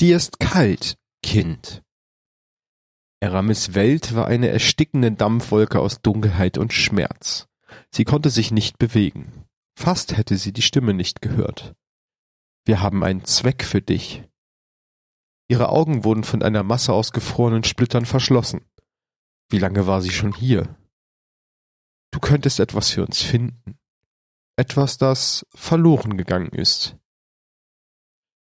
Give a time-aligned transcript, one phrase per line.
[0.00, 1.82] Dir ist kalt, Kind.
[3.20, 7.48] Eramis Welt war eine erstickende Dampfwolke aus Dunkelheit und Schmerz.
[7.90, 9.44] Sie konnte sich nicht bewegen.
[9.76, 11.74] Fast hätte sie die Stimme nicht gehört.
[12.64, 14.22] Wir haben einen Zweck für dich.
[15.48, 18.70] Ihre Augen wurden von einer Masse aus gefrorenen Splittern verschlossen.
[19.50, 20.76] Wie lange war sie schon hier?
[22.12, 23.78] Du könntest etwas für uns finden.
[24.56, 26.96] Etwas, das verloren gegangen ist.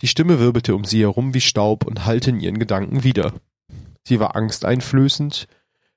[0.01, 3.33] Die Stimme wirbelte um sie herum wie Staub und hallte in ihren Gedanken wieder.
[4.07, 5.47] Sie war angsteinflößend,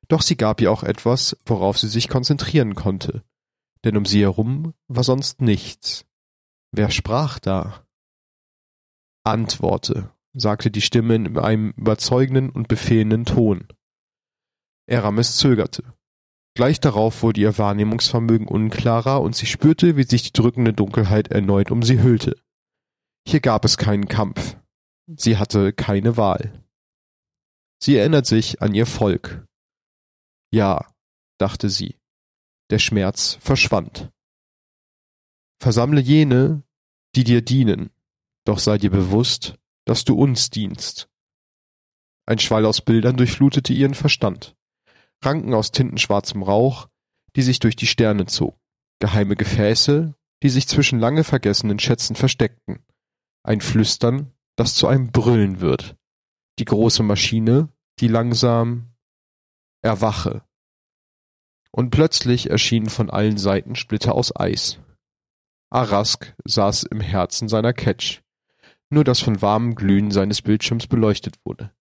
[0.09, 3.23] doch sie gab ihr auch etwas, worauf sie sich konzentrieren konnte.
[3.85, 6.05] Denn um sie herum war sonst nichts.
[6.73, 7.87] Wer sprach da?
[9.25, 13.69] Antworte, sagte die Stimme in einem überzeugenden und befehlenden Ton.
[14.87, 15.85] Eramis zögerte.
[16.55, 21.71] Gleich darauf wurde ihr Wahrnehmungsvermögen unklarer und sie spürte, wie sich die drückende Dunkelheit erneut
[21.71, 22.37] um sie hüllte.
[23.27, 24.57] Hier gab es keinen Kampf.
[25.07, 26.65] Sie hatte keine Wahl.
[27.83, 29.47] Sie erinnert sich an ihr Volk.
[30.53, 30.87] Ja,
[31.39, 31.97] dachte sie.
[32.71, 34.11] Der Schmerz verschwand.
[35.61, 36.63] Versammle jene,
[37.15, 37.91] die dir dienen,
[38.45, 41.09] doch sei dir bewusst, dass du uns dienst.
[42.27, 44.57] Ein Schwall aus Bildern durchflutete ihren Verstand.
[45.23, 46.89] Ranken aus tintenschwarzem Rauch,
[47.37, 48.57] die sich durch die Sterne zogen.
[49.01, 52.85] Geheime Gefäße, die sich zwischen lange vergessenen Schätzen versteckten.
[53.43, 55.97] Ein Flüstern, das zu einem Brüllen wird.
[56.59, 58.93] Die große Maschine, die langsam
[59.83, 60.43] erwache.
[61.73, 64.79] Und plötzlich erschienen von allen Seiten Splitter aus Eis.
[65.71, 68.23] Arask saß im Herzen seiner Catch,
[68.91, 71.73] nur das von warmem Glühen seines Bildschirms beleuchtet wurde.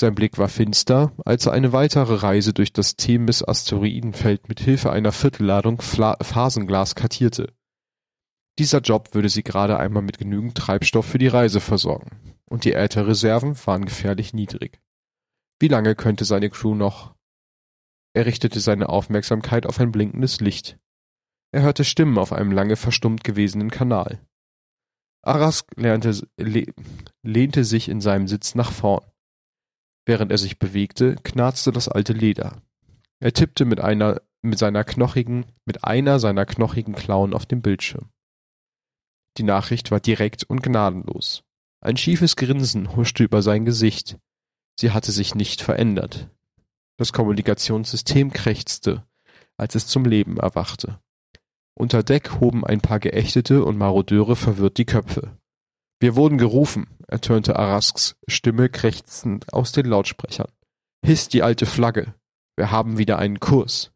[0.00, 5.12] Sein Blick war finster, als er eine weitere Reise durch das Themis-Asteroidenfeld mit Hilfe einer
[5.12, 7.52] Viertelladung Fla Phasenglas kartierte.
[8.58, 12.74] Dieser Job würde sie gerade einmal mit genügend Treibstoff für die Reise versorgen, und die
[12.74, 14.80] Ätherreserven waren gefährlich niedrig.
[15.58, 17.14] Wie lange könnte seine Crew noch?
[18.14, 20.78] Er richtete seine Aufmerksamkeit auf ein blinkendes Licht.
[21.50, 24.20] Er hörte Stimmen auf einem lange verstummt gewesenen Kanal.
[25.22, 26.66] Arask lernte, le
[27.22, 29.04] lehnte sich in seinem Sitz nach vorn.
[30.04, 32.60] Während er sich bewegte, knarzte das alte Leder.
[33.20, 38.10] Er tippte mit einer, mit seiner knochigen, mit einer seiner knochigen Klauen auf dem Bildschirm.
[39.38, 41.42] Die Nachricht war direkt und gnadenlos.
[41.80, 44.18] Ein schiefes Grinsen huschte über sein Gesicht.
[44.78, 46.28] Sie hatte sich nicht verändert.
[46.96, 49.04] Das Kommunikationssystem krächzte,
[49.56, 51.00] als es zum Leben erwachte.
[51.74, 55.38] Unter Deck hoben ein paar Geächtete und Marodeure verwirrt die Köpfe.
[56.00, 60.50] Wir wurden gerufen, ertönte Arasks Stimme krächzend aus den Lautsprechern.
[61.04, 62.14] Hiss die alte Flagge.
[62.56, 63.92] Wir haben wieder einen Kurs.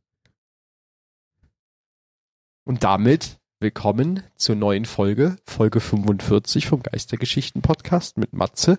[2.65, 8.79] Und damit Willkommen zur neuen Folge, Folge 45 vom Geistergeschichten Podcast mit Matze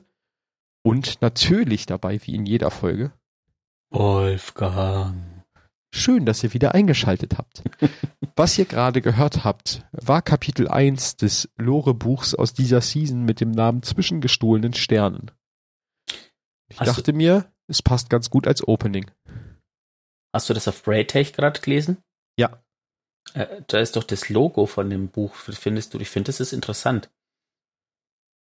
[0.84, 3.12] und natürlich dabei wie in jeder Folge
[3.90, 5.44] Wolfgang.
[5.92, 7.64] Schön, dass ihr wieder eingeschaltet habt.
[8.36, 13.50] Was ihr gerade gehört habt, war Kapitel 1 des Lore-Buchs aus dieser Season mit dem
[13.50, 15.32] Namen Zwischengestohlenen Sternen.
[16.70, 19.10] Ich Hast dachte mir, es passt ganz gut als Opening.
[20.36, 21.98] Hast du das auf Braytech gerade gelesen?
[22.38, 22.62] Ja.
[23.34, 25.36] Äh, da ist doch das Logo von dem Buch.
[25.36, 26.00] Findest du?
[26.00, 27.10] Ich finde, das ist interessant.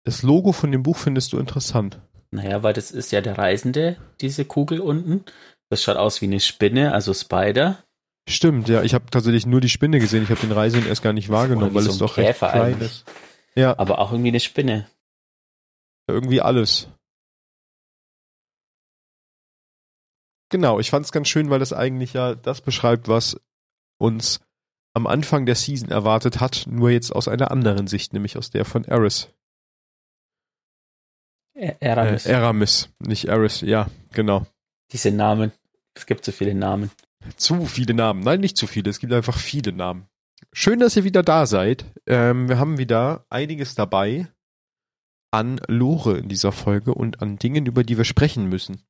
[0.06, 2.00] Das Logo von dem Buch findest du interessant.
[2.32, 5.26] Naja, weil das ist ja der Reisende, diese Kugel unten.
[5.70, 7.84] Das schaut aus wie eine Spinne, also Spider.
[8.28, 10.24] Stimmt, ja, ich habe tatsächlich nur die Spinne gesehen.
[10.24, 12.74] Ich habe den Reisenden erst gar nicht wahrgenommen, weil so es doch recht Käfer klein
[12.76, 12.92] eigentlich.
[12.92, 13.06] ist.
[13.56, 14.88] Ja, Aber auch irgendwie eine Spinne.
[16.08, 16.88] irgendwie alles.
[20.52, 23.40] Genau, ich fand es ganz schön, weil das eigentlich ja das beschreibt, was
[24.00, 24.40] uns
[24.94, 28.66] am Anfang der Season erwartet hat, nur jetzt aus einer anderen Sicht, nämlich aus der
[28.66, 29.30] von Eris.
[31.56, 32.30] Ä- Äh.
[32.30, 34.46] Eramis, nicht Eris, ja, genau.
[34.92, 35.52] Diese Namen.
[35.94, 36.92] Es gibt so viele Namen.
[37.36, 38.22] Zu viele Namen.
[38.22, 38.90] Nein, nicht zu viele.
[38.90, 40.08] Es gibt einfach viele Namen.
[40.54, 41.86] Schön, dass ihr wieder da seid.
[42.08, 44.28] Ähm, wir haben wieder einiges dabei
[45.32, 48.82] an Lore in dieser Folge und an Dingen, über die wir sprechen müssen.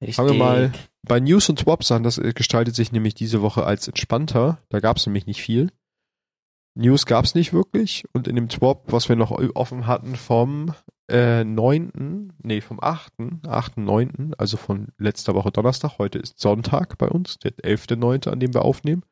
[0.00, 0.16] Richtig.
[0.16, 0.72] Fangen wir mal
[1.06, 2.02] bei News und Swaps an.
[2.02, 4.58] Das äh, gestaltet sich nämlich diese Woche als entspannter.
[4.68, 5.70] Da gab es nämlich nicht viel.
[6.74, 8.04] News gab es nicht wirklich.
[8.12, 10.74] Und in dem Swap, was wir noch offen hatten vom
[11.08, 13.12] äh, 9., nee, vom 8.,
[13.46, 18.40] 8., 9., also von letzter Woche Donnerstag, heute ist Sonntag bei uns, der 11.9., an
[18.40, 19.02] dem wir aufnehmen,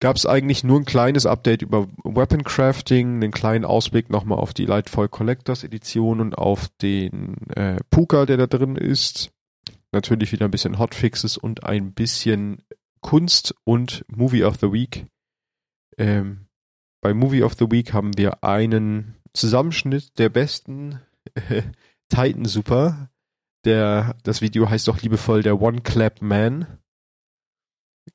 [0.00, 4.54] gab es eigentlich nur ein kleines Update über Weapon Crafting, einen kleinen Ausblick nochmal auf
[4.54, 9.32] die Lightfall Collectors Edition und auf den äh, Puka, der da drin ist.
[9.92, 12.62] Natürlich wieder ein bisschen Hotfixes und ein bisschen
[13.00, 15.06] Kunst und Movie of the Week.
[15.96, 16.48] Ähm,
[17.00, 21.00] bei Movie of the Week haben wir einen Zusammenschnitt der besten
[22.08, 23.10] Titan Super.
[23.64, 26.78] Der, das Video heißt doch liebevoll der One Clap Man.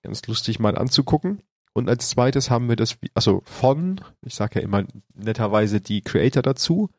[0.01, 1.41] Ganz lustig mal anzugucken.
[1.73, 6.43] Und als zweites haben wir das, also von, ich sage ja immer netterweise die Creator
[6.43, 6.89] dazu,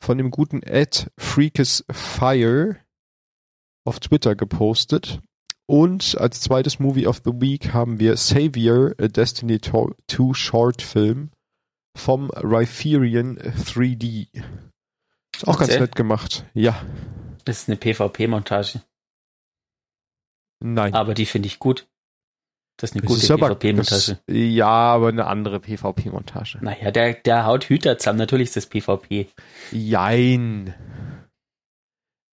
[0.00, 2.76] von dem guten Ed Freakes Fire
[3.88, 5.20] auf Twitter gepostet.
[5.66, 11.30] Und als zweites Movie of the Week haben wir Savior, a Destiny 2 Short Film
[11.96, 14.28] vom Rhytherian 3D.
[15.34, 16.44] Ist auch ganz nett gemacht.
[16.54, 16.80] Ja.
[17.44, 18.82] Das ist eine PvP-Montage.
[20.60, 20.94] Nein.
[20.94, 21.86] Aber die finde ich gut.
[22.76, 24.18] Das ist eine gute PvP-Montage.
[24.28, 26.58] Ja, aber eine andere PvP-Montage.
[26.60, 28.18] Naja, der, der haut Hüter zusammen.
[28.18, 29.28] Natürlich ist das PvP.
[29.72, 30.74] Jein.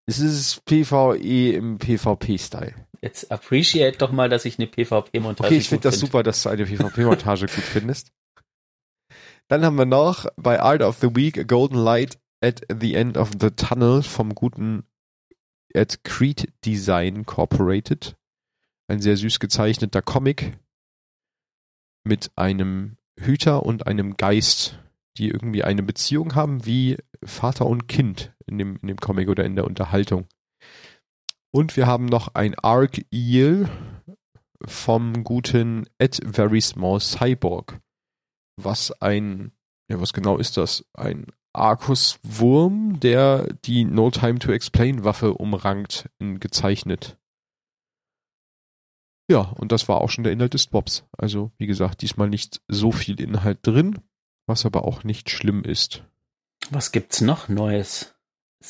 [0.08, 2.74] Es ist PvE im PvP-Style.
[3.02, 6.10] Jetzt appreciate doch mal, dass ich eine PvP-Montage Okay, ich finde das find.
[6.10, 8.12] super, dass du eine PvP-Montage gut findest.
[9.48, 13.16] Dann haben wir noch bei Art of the Week A Golden Light at the End
[13.16, 14.84] of the Tunnel vom guten
[15.74, 18.16] at Creed Design Corporated.
[18.88, 20.56] Ein sehr süß gezeichneter Comic
[22.04, 24.78] mit einem Hüter und einem Geist,
[25.18, 29.44] die irgendwie eine Beziehung haben wie Vater und Kind in dem, in dem Comic oder
[29.44, 30.26] in der Unterhaltung.
[31.52, 33.68] Und wir haben noch ein Arc Eel
[34.64, 37.80] vom guten Ed Very Small Cyborg.
[38.56, 39.52] Was ein,
[39.88, 40.84] ja, was genau ist das?
[40.94, 47.18] Ein Arcus-Wurm, der die No Time to Explain Waffe umrankt, in gezeichnet.
[49.30, 51.04] Ja, und das war auch schon der Inhalt des Bobs.
[51.16, 53.98] Also, wie gesagt, diesmal nicht so viel Inhalt drin,
[54.46, 56.04] was aber auch nicht schlimm ist.
[56.70, 58.15] Was gibt's noch Neues?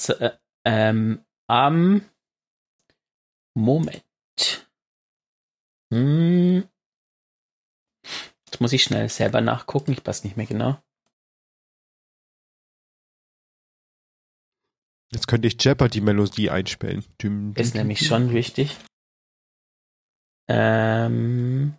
[0.08, 0.30] Äh,
[0.64, 2.02] ähm, am
[3.54, 4.68] Moment.
[5.92, 6.68] Hm.
[8.46, 10.78] Jetzt muss ich schnell selber nachgucken, ich weiß nicht mehr genau.
[15.12, 17.04] Jetzt könnte ich Jeopardy-Melodie einspielen.
[17.22, 18.76] Düm, düm, Ist nämlich schon wichtig.
[20.48, 21.74] Ähm,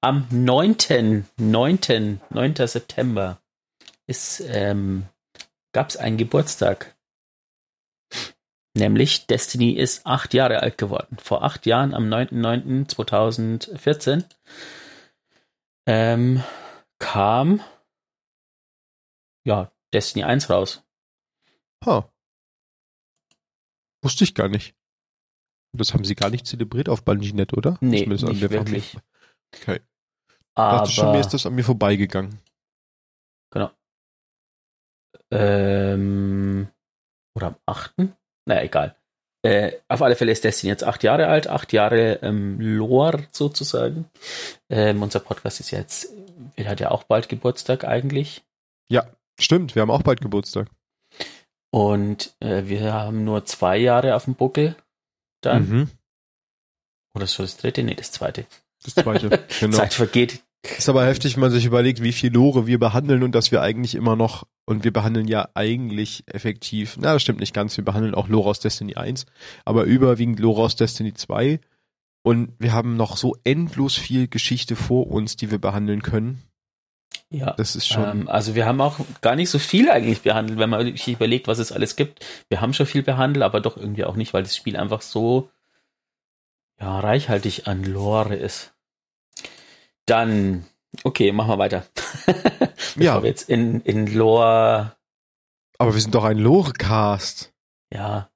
[0.00, 1.26] am 9.
[1.36, 2.20] 9.
[2.30, 2.54] 9.
[2.66, 3.40] September
[4.06, 5.06] ist, ähm,
[5.72, 6.96] gab es einen Geburtstag.
[8.74, 11.16] Nämlich Destiny ist acht Jahre alt geworden.
[11.20, 14.24] Vor acht Jahren, am 9.9.2014,
[15.86, 16.44] ähm,
[16.98, 17.60] kam
[19.44, 20.82] ja Destiny 1 raus.
[21.84, 22.02] Huh.
[24.02, 24.74] Wusste ich gar nicht.
[25.72, 27.78] Das haben sie gar nicht zelebriert auf BungieNet, oder?
[27.80, 28.96] Nee, nicht wirklich.
[29.54, 29.80] Okay.
[30.54, 32.40] Aber dachte schon, mir ist das an mir vorbeigegangen.
[33.52, 33.70] Genau.
[35.30, 36.68] Ähm,
[37.34, 37.94] oder am 8.?
[38.50, 38.96] Naja, egal.
[39.42, 44.06] Äh, auf alle Fälle ist Destiny jetzt acht Jahre alt, acht Jahre ähm, Lore sozusagen.
[44.68, 46.08] Ähm, unser Podcast ist jetzt,
[46.56, 48.42] er hat ja auch bald Geburtstag eigentlich.
[48.90, 49.06] Ja,
[49.38, 50.68] stimmt, wir haben auch bald Geburtstag.
[51.70, 54.74] Und äh, wir haben nur zwei Jahre auf dem Buckel
[55.42, 55.68] dann.
[55.68, 55.90] Mhm.
[57.14, 57.84] Oder schon das dritte?
[57.84, 58.46] Nee, das zweite.
[58.82, 59.28] Das zweite,
[59.60, 59.76] genau.
[59.76, 60.42] Zeit vergeht.
[60.76, 63.62] Ist aber heftig, wenn man sich überlegt, wie viel Lore wir behandeln und dass wir
[63.62, 67.84] eigentlich immer noch, und wir behandeln ja eigentlich effektiv, na, das stimmt nicht ganz, wir
[67.84, 69.26] behandeln auch Lore aus Destiny 1,
[69.64, 71.58] aber überwiegend Lore aus Destiny 2.
[72.22, 76.42] Und wir haben noch so endlos viel Geschichte vor uns, die wir behandeln können.
[77.30, 78.22] Ja, das ist schon.
[78.22, 81.48] Ähm, also wir haben auch gar nicht so viel eigentlich behandelt, wenn man sich überlegt,
[81.48, 82.24] was es alles gibt.
[82.48, 85.50] Wir haben schon viel behandelt, aber doch irgendwie auch nicht, weil das Spiel einfach so
[86.80, 88.72] ja, reichhaltig an Lore ist.
[90.06, 90.64] Dann,
[91.02, 91.86] okay, machen wir weiter.
[92.96, 93.22] ja.
[93.22, 94.96] Wir jetzt in, in Lore.
[95.78, 97.52] Aber wir sind doch ein Lore-Cast.
[97.92, 98.30] Ja.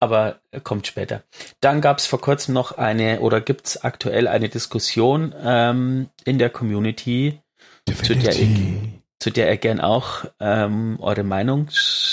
[0.00, 1.22] Aber kommt später.
[1.60, 6.38] Dann gab es vor kurzem noch eine, oder gibt es aktuell eine Diskussion ähm, in
[6.38, 7.40] der Community,
[7.88, 8.78] zu der, ihr,
[9.20, 11.68] zu der ihr gern auch ähm, eure Meinung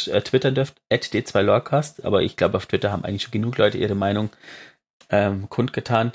[0.05, 3.79] äh, twittern dürft, at d2lorecast, aber ich glaube, auf Twitter haben eigentlich schon genug Leute
[3.79, 4.29] ihre Meinung
[5.09, 6.11] ähm, kundgetan.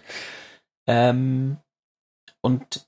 [0.86, 1.58] Ähm,
[2.40, 2.86] und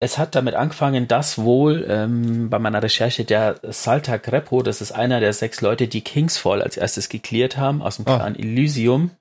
[0.00, 4.92] es hat damit angefangen, dass wohl ähm, bei meiner Recherche der Saltak Repo, das ist
[4.92, 8.16] einer der sechs Leute, die Kingsfall als erstes geklärt haben, aus dem ah.
[8.16, 9.12] Clan Elysium,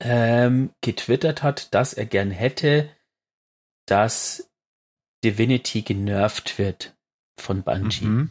[0.00, 2.90] ähm, getwittert hat, dass er gern hätte,
[3.86, 4.50] dass
[5.24, 6.97] Divinity genervt wird
[7.40, 8.04] von Bungie.
[8.04, 8.30] Mhm.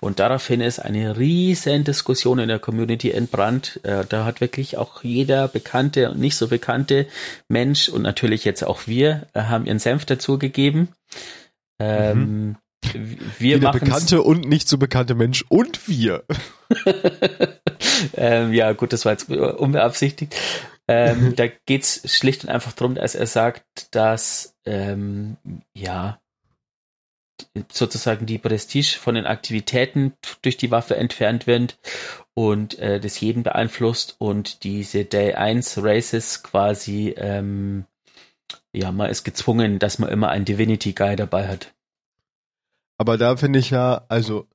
[0.00, 3.80] Und daraufhin ist eine riesen Diskussion in der Community entbrannt.
[3.84, 7.06] Äh, da hat wirklich auch jeder bekannte und nicht so bekannte
[7.48, 10.88] Mensch und natürlich jetzt auch wir äh, haben ihren Senf dazugegeben.
[11.78, 12.56] Ähm, mhm.
[13.38, 16.24] Wir Jeder bekannte und nicht so bekannte Mensch und wir.
[18.14, 20.36] ähm, ja, gut, das war jetzt unbeabsichtigt.
[20.86, 25.38] Ähm, da geht's schlicht und einfach darum, dass er sagt, dass ähm,
[25.74, 26.18] ja
[27.70, 31.78] sozusagen die Prestige von den Aktivitäten durch die Waffe entfernt wird
[32.34, 37.84] und äh, das jeden beeinflusst und diese Day 1 Races quasi, ähm,
[38.72, 41.74] ja, man ist gezwungen, dass man immer einen Divinity Guy dabei hat.
[42.98, 44.46] Aber da finde ich ja, also,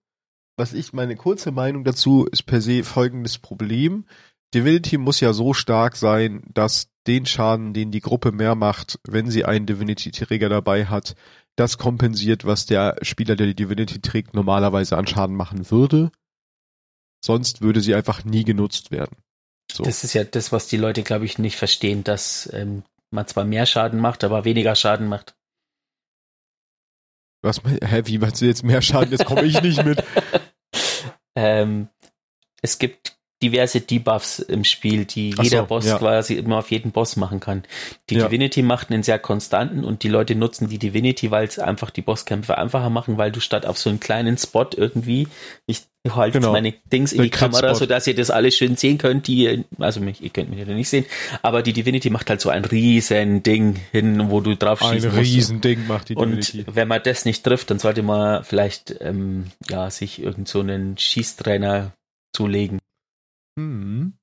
[0.58, 4.06] was ich, meine kurze Meinung dazu ist per se folgendes Problem.
[4.54, 9.30] Divinity muss ja so stark sein, dass den Schaden, den die Gruppe mehr macht, wenn
[9.30, 11.16] sie einen Divinity-Träger dabei hat,
[11.60, 16.12] das kompensiert, was der Spieler, der die Divinity trägt, normalerweise an Schaden machen würde.
[17.24, 19.18] Sonst würde sie einfach nie genutzt werden.
[19.72, 19.84] So.
[19.84, 23.44] Das ist ja das, was die Leute, glaube ich, nicht verstehen, dass ähm, man zwar
[23.44, 25.36] mehr Schaden macht, aber weniger Schaden macht.
[27.42, 29.12] Was, hä, wie meinst du jetzt mehr Schaden?
[29.12, 30.04] Jetzt komme ich nicht mit.
[31.36, 31.90] ähm,
[32.62, 35.98] es gibt diverse Debuffs im Spiel, die Ach jeder so, Boss ja.
[35.98, 37.64] quasi immer auf jeden Boss machen kann.
[38.10, 38.26] Die ja.
[38.26, 42.02] Divinity macht einen sehr konstanten und die Leute nutzen die Divinity, weil es einfach die
[42.02, 45.28] Bosskämpfe einfacher machen, weil du statt auf so einen kleinen Spot irgendwie,
[45.68, 46.52] ich halte genau.
[46.52, 49.66] meine Dings in Der die Kamera, so dass ihr das alles schön sehen könnt, die,
[49.78, 51.06] also mich, ihr könnt mich ja nicht sehen,
[51.42, 55.18] aber die Divinity macht halt so ein riesen Ding hin, wo du drauf schießen Ein
[55.18, 56.64] riesen Ding macht die Divinity.
[56.66, 60.60] Und wenn man das nicht trifft, dann sollte man vielleicht, ähm, ja, sich irgend so
[60.60, 61.94] einen Schießtrainer
[62.34, 62.80] zulegen.
[63.60, 64.14] Hm.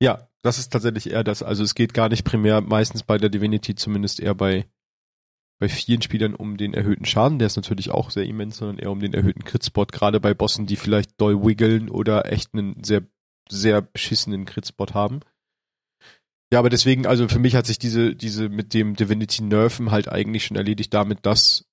[0.00, 1.42] Ja, das ist tatsächlich eher das.
[1.42, 4.66] Also es geht gar nicht primär meistens bei der Divinity, zumindest eher bei,
[5.60, 7.38] bei vielen Spielern um den erhöhten Schaden.
[7.38, 9.86] Der ist natürlich auch sehr immens, sondern eher um den erhöhten Crit-Spot.
[9.86, 13.02] Gerade bei Bossen, die vielleicht doll wiggeln oder echt einen sehr,
[13.48, 15.20] sehr beschissenen Crit-Spot haben.
[16.52, 20.08] Ja, aber deswegen, also für mich hat sich diese, diese mit dem Divinity Nerven halt
[20.08, 21.64] eigentlich schon erledigt damit, dass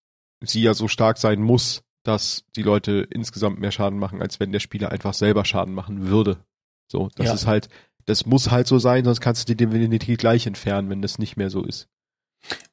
[0.42, 4.54] sie ja so stark sein muss, dass die Leute insgesamt mehr Schaden machen, als wenn
[4.54, 6.46] der Spieler einfach selber Schaden machen würde.
[6.92, 7.34] So, das ja.
[7.34, 7.70] ist halt,
[8.06, 11.38] das muss halt so sein, sonst kannst du die Divinity gleich entfernen, wenn das nicht
[11.38, 11.88] mehr so ist.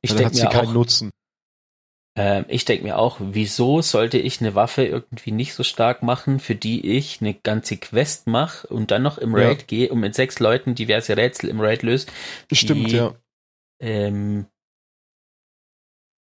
[0.00, 1.10] Ich denke mir keinen auch, Nutzen.
[2.18, 6.40] Äh, ich denke mir auch, wieso sollte ich eine Waffe irgendwie nicht so stark machen,
[6.40, 9.66] für die ich eine ganze Quest mache und dann noch im Raid ja.
[9.66, 12.06] gehe und mit sechs Leuten diverse Rätsel im Raid löse.
[12.50, 13.14] Stimmt, ja.
[13.78, 14.46] Ähm,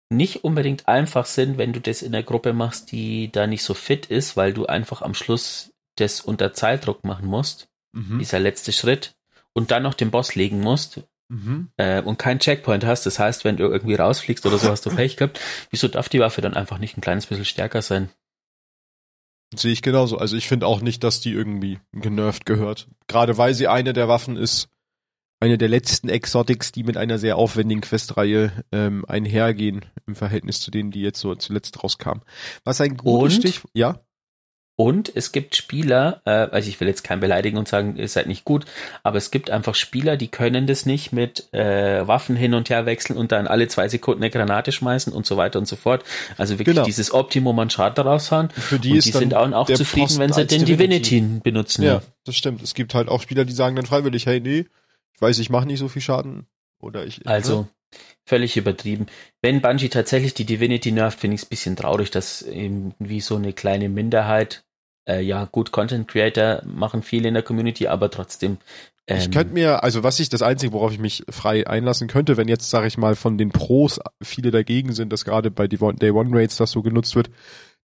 [0.09, 3.73] nicht unbedingt einfach sind, wenn du das in der Gruppe machst, die da nicht so
[3.73, 8.19] fit ist, weil du einfach am Schluss das unter Zeitdruck machen musst mhm.
[8.19, 9.15] dieser letzte Schritt,
[9.53, 11.69] und dann noch den Boss legen musst mhm.
[11.77, 14.89] äh, und keinen Checkpoint hast, das heißt, wenn du irgendwie rausfliegst oder so, hast du
[14.95, 18.09] Pech gehabt, wieso darf die Waffe dann einfach nicht ein kleines bisschen stärker sein?
[19.55, 20.17] Sehe ich genauso.
[20.17, 22.87] Also ich finde auch nicht, dass die irgendwie genervt gehört.
[23.07, 24.69] Gerade weil sie eine der Waffen ist,
[25.39, 30.71] eine der letzten Exotics, die mit einer sehr aufwendigen Questreihe ähm, einhergehen im Verhältnis zu
[30.71, 32.23] denen, die jetzt so zuletzt rauskamen.
[32.63, 33.71] Was ein gutes Stichwort.
[33.75, 33.99] Ja.
[34.75, 38.25] Und es gibt Spieler, äh, also ich will jetzt kein beleidigen und sagen, ihr seid
[38.25, 38.65] nicht gut,
[39.03, 42.87] aber es gibt einfach Spieler, die können das nicht mit äh, Waffen hin und her
[42.87, 46.03] wechseln und dann alle zwei Sekunden eine Granate schmeißen und so weiter und so fort.
[46.37, 46.85] Also wirklich genau.
[46.85, 48.49] dieses Optimum an Schaden raushauen.
[48.49, 51.83] Für die, und die sind auch, auch zufrieden, Post wenn sie den Divinity, Divinity benutzen.
[51.83, 52.63] Ja, das stimmt.
[52.63, 54.65] Es gibt halt auch Spieler, die sagen dann freiwillig, hey, nee,
[55.13, 56.47] ich weiß, ich mache nicht so viel Schaden.
[56.79, 57.25] Oder ich.
[57.27, 57.67] Also, ne?
[58.25, 59.07] Völlig übertrieben.
[59.41, 63.21] Wenn Bungie tatsächlich die Divinity nervt, finde ich es ein bisschen traurig, dass eben wie
[63.21, 64.63] so eine kleine Minderheit,
[65.07, 68.57] äh, ja gut, Content Creator machen viel in der Community, aber trotzdem.
[69.07, 72.37] Ähm, ich könnte mir, also was ich das Einzige, worauf ich mich frei einlassen könnte,
[72.37, 75.79] wenn jetzt, sage ich mal, von den Pros viele dagegen sind, dass gerade bei Day
[75.81, 77.29] One Raids das so genutzt wird,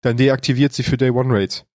[0.01, 1.65] dann deaktiviert sie für Day One Raids.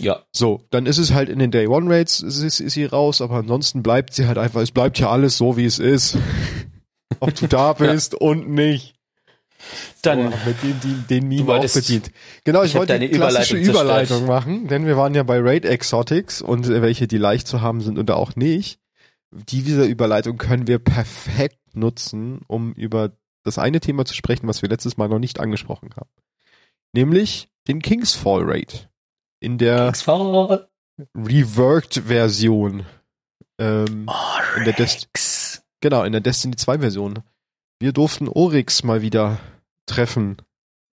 [0.00, 0.24] Ja.
[0.32, 3.36] So, dann ist es halt in den Day One Raids, ist, ist sie raus, aber
[3.36, 6.18] ansonsten bleibt sie halt einfach, es bleibt ja alles so, wie es ist
[7.20, 8.18] ob du da bist ja.
[8.20, 8.94] und nicht.
[10.02, 12.10] Dann so, mit den, den, den Meme auch bedient.
[12.44, 15.64] Genau, ich, ich wollte eine klassische Überleitung, Überleitung machen, denn wir waren ja bei Raid
[15.64, 18.78] Exotics und welche, die leicht zu haben sind oder auch nicht.
[19.30, 24.68] Diese Überleitung können wir perfekt nutzen, um über das eine Thema zu sprechen, was wir
[24.68, 26.10] letztes Mal noch nicht angesprochen haben.
[26.92, 28.88] Nämlich den Kingsfall Raid.
[29.40, 29.92] In der
[31.14, 32.86] Reworked Version.
[33.58, 35.08] Ähm, oh, in der Dest
[35.84, 37.18] Genau, in der Destiny 2 Version.
[37.78, 39.38] Wir durften Oryx mal wieder
[39.84, 40.38] treffen.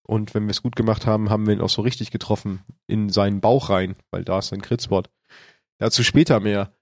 [0.02, 2.64] Und wenn wir es gut gemacht haben, haben wir ihn auch so richtig getroffen.
[2.88, 5.04] In seinen Bauch rein, weil da ist sein Crit-Spot.
[5.78, 6.72] Dazu später mehr.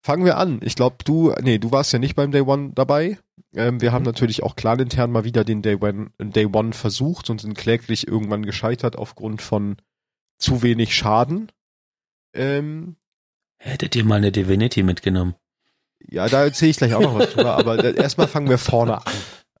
[0.00, 0.60] Fangen wir an.
[0.62, 3.18] Ich glaube, du, nee, du warst ja nicht beim Day One dabei.
[3.52, 4.10] Ähm, wir haben mhm.
[4.10, 8.46] natürlich auch intern mal wieder den Day One, Day One versucht und sind kläglich irgendwann
[8.46, 9.74] gescheitert aufgrund von
[10.38, 11.50] zu wenig Schaden.
[12.32, 12.94] Ähm,
[13.58, 15.34] Hättet ihr mal eine Divinity mitgenommen?
[16.08, 19.12] Ja, da erzähle ich gleich auch noch was drüber, aber erstmal fangen wir vorne an.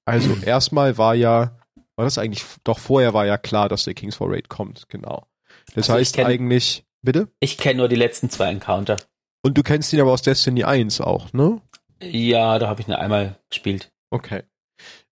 [0.04, 1.58] Also erstmal war ja,
[1.96, 5.26] war das eigentlich, doch vorher war ja klar, dass der Kings for Raid kommt, genau.
[5.74, 7.28] Das also heißt kenn, eigentlich, bitte?
[7.40, 8.96] Ich kenne nur die letzten zwei Encounter.
[9.42, 11.60] Und du kennst ihn aber aus Destiny 1 auch, ne?
[12.02, 13.90] Ja, da habe ich nur einmal gespielt.
[14.10, 14.42] Okay.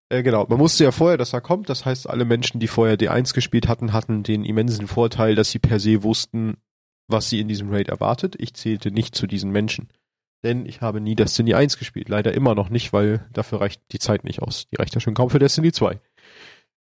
[0.09, 1.69] Äh, genau, man wusste ja vorher, dass er kommt.
[1.69, 5.59] Das heißt, alle Menschen, die vorher D1 gespielt hatten, hatten den immensen Vorteil, dass sie
[5.59, 6.57] per se wussten,
[7.07, 8.35] was sie in diesem Raid erwartet.
[8.37, 9.89] Ich zählte nicht zu diesen Menschen.
[10.43, 12.09] Denn ich habe nie Destiny 1 gespielt.
[12.09, 14.67] Leider immer noch nicht, weil dafür reicht die Zeit nicht aus.
[14.69, 15.99] Die reicht ja schon kaum für Destiny 2.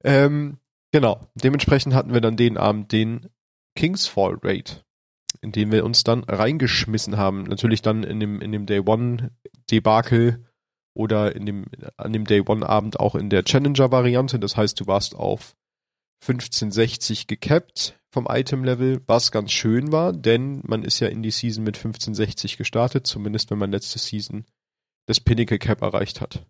[0.03, 0.57] Ähm,
[0.91, 1.27] genau.
[1.35, 3.29] Dementsprechend hatten wir dann den Abend den
[3.75, 4.85] Kingsfall Raid,
[5.41, 7.43] in dem wir uns dann reingeschmissen haben.
[7.43, 9.31] Natürlich dann in dem, in dem Day One
[9.71, 10.45] Debakel
[10.93, 14.39] oder in dem, an dem Day One Abend auch in der Challenger Variante.
[14.39, 15.55] Das heißt, du warst auf
[16.21, 21.29] 1560 gecapped vom Item Level, was ganz schön war, denn man ist ja in die
[21.29, 24.43] Season mit 1560 gestartet, zumindest wenn man letzte Season
[25.05, 26.43] das Pinnacle Cap erreicht hat.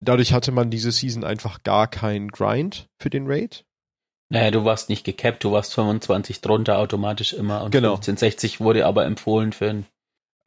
[0.00, 3.64] Dadurch hatte man diese Season einfach gar keinen Grind für den Raid.
[4.28, 7.94] Naja, du warst nicht gecapped, du warst 25 drunter automatisch immer und Genau.
[7.94, 9.86] 1560 wurde aber empfohlen für ein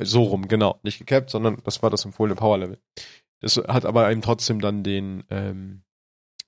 [0.02, 0.82] So rum, genau.
[0.84, 2.78] Nicht gecapped, sondern das war das empfohlene Power Level.
[3.40, 5.84] Das hat aber einem trotzdem dann den, ähm,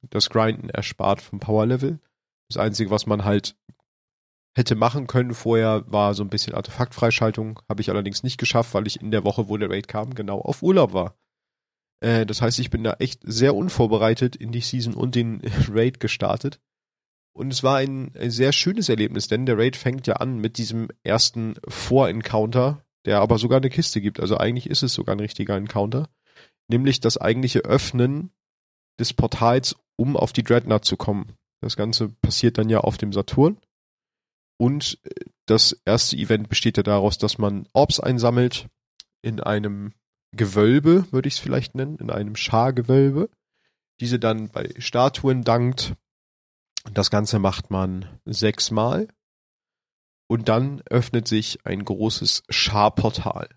[0.10, 2.02] das Grinden erspart vom Power Level.
[2.50, 3.56] Das Einzige, was man halt
[4.56, 7.60] hätte machen können vorher, war so ein bisschen Artefaktfreischaltung.
[7.68, 10.40] Habe ich allerdings nicht geschafft, weil ich in der Woche, wo der Raid kam, genau
[10.40, 11.18] auf Urlaub war.
[12.02, 16.00] Äh, das heißt, ich bin da echt sehr unvorbereitet in die Season und den Raid
[16.00, 16.60] gestartet.
[17.36, 20.60] Und es war ein, ein sehr schönes Erlebnis, denn der Raid fängt ja an mit
[20.60, 24.20] diesem ersten Vor-Encounter, der aber sogar eine Kiste gibt.
[24.20, 26.10] Also eigentlich ist es sogar ein richtiger Encounter.
[26.68, 28.32] Nämlich das eigentliche Öffnen
[29.00, 31.36] des Portals, um auf die Dreadnought zu kommen.
[31.63, 33.58] Das Ganze passiert dann ja auf dem Saturn.
[34.58, 38.67] Und äh, das erste Event besteht ja daraus, dass man Orbs einsammelt
[39.22, 39.93] in einem
[40.36, 43.29] Gewölbe, würde ich es vielleicht nennen, in einem Schargewölbe.
[44.00, 45.96] Diese dann bei Statuen dankt.
[46.91, 49.08] Das Ganze macht man sechsmal.
[50.27, 53.50] Und dann öffnet sich ein großes Scharportal.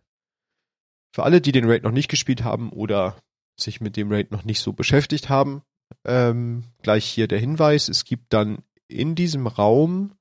[1.14, 3.16] Für alle, die den Raid noch nicht gespielt haben oder
[3.58, 5.62] sich mit dem Raid noch nicht so beschäftigt haben,
[6.05, 10.12] ähm, gleich hier der Hinweis, es gibt dann in diesem Raum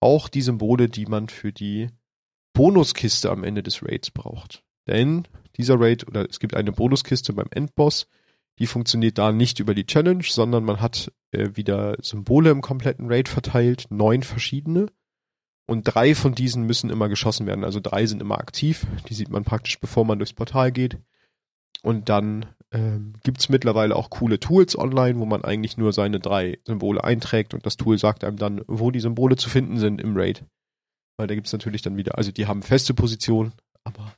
[0.00, 1.88] auch die Symbole, die man für die
[2.52, 4.62] Bonuskiste am Ende des Raids braucht.
[4.86, 8.06] Denn dieser Raid, oder es gibt eine Bonuskiste beim Endboss,
[8.58, 13.10] die funktioniert da nicht über die Challenge, sondern man hat äh, wieder Symbole im kompletten
[13.10, 14.86] Raid verteilt, neun verschiedene.
[15.66, 17.62] Und drei von diesen müssen immer geschossen werden.
[17.62, 18.86] Also drei sind immer aktiv.
[19.08, 20.98] Die sieht man praktisch, bevor man durchs Portal geht.
[21.82, 26.58] Und dann ähm, gibt's mittlerweile auch coole Tools online, wo man eigentlich nur seine drei
[26.66, 30.16] Symbole einträgt und das Tool sagt einem dann, wo die Symbole zu finden sind im
[30.16, 30.44] Raid.
[31.16, 33.52] Weil da gibt's natürlich dann wieder, also die haben feste Positionen,
[33.84, 34.12] aber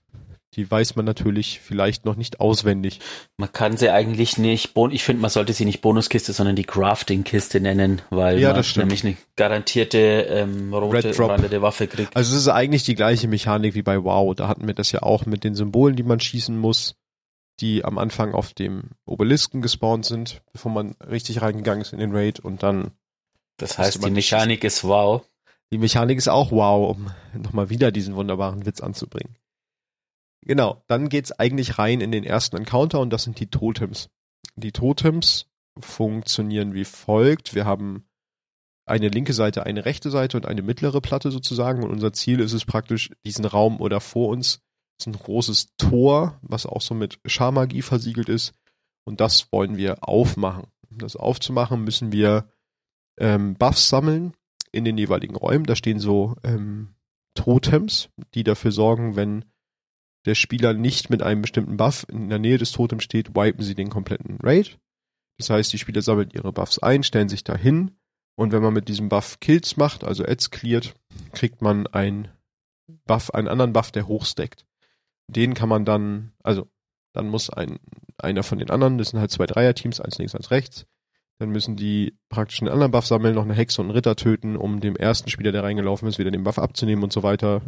[0.54, 2.98] die weiß man natürlich vielleicht noch nicht auswendig.
[3.36, 7.60] Man kann sie eigentlich nicht, ich finde, man sollte sie nicht Bonuskiste, sondern die Crafting-Kiste
[7.60, 12.16] nennen, weil Ja, man nämlich eine garantierte ähm, rote umrandete Waffe kriegt.
[12.16, 14.34] Also es ist eigentlich die gleiche Mechanik wie bei WoW.
[14.34, 16.96] Da hatten wir das ja auch mit den Symbolen, die man schießen muss,
[17.60, 22.14] die am Anfang auf dem Obelisken gespawnt sind, bevor man richtig reingegangen ist in den
[22.14, 22.92] Raid und dann
[23.58, 25.24] Das heißt, die Mechanik ist wow.
[25.72, 29.36] Die Mechanik ist auch wow, um nochmal wieder diesen wunderbaren Witz anzubringen.
[30.42, 34.08] Genau, dann geht's eigentlich rein in den ersten Encounter und das sind die Totems.
[34.56, 35.46] Die Totems
[35.78, 37.54] funktionieren wie folgt.
[37.54, 38.06] Wir haben
[38.86, 42.54] eine linke Seite, eine rechte Seite und eine mittlere Platte sozusagen und unser Ziel ist
[42.54, 44.62] es praktisch, diesen Raum oder vor uns
[45.00, 48.54] ist ein großes Tor, was auch so mit Scharmagie versiegelt ist
[49.04, 50.66] und das wollen wir aufmachen.
[50.90, 52.50] Um das aufzumachen, müssen wir
[53.18, 54.34] ähm, Buffs sammeln
[54.72, 55.64] in den jeweiligen Räumen.
[55.64, 56.94] Da stehen so ähm,
[57.34, 59.44] Totems, die dafür sorgen, wenn
[60.26, 63.74] der Spieler nicht mit einem bestimmten Buff in der Nähe des Totems steht, wipen sie
[63.74, 64.78] den kompletten Raid.
[65.38, 67.92] Das heißt, die Spieler sammeln ihre Buffs ein, stellen sich dahin
[68.36, 70.94] und wenn man mit diesem Buff Kills macht, also Ads cleart,
[71.32, 72.28] kriegt man ein
[73.06, 74.66] Buff, einen anderen Buff, der hochsteckt.
[75.32, 76.68] Den kann man dann, also
[77.12, 77.78] dann muss ein
[78.22, 80.86] einer von den anderen, das sind halt zwei Dreierteams, eins links, eins rechts,
[81.38, 84.56] dann müssen die praktisch einen anderen Buff sammeln, noch eine Hexe und einen Ritter töten,
[84.56, 87.62] um dem ersten Spieler, der reingelaufen ist, wieder den Buff abzunehmen und so weiter.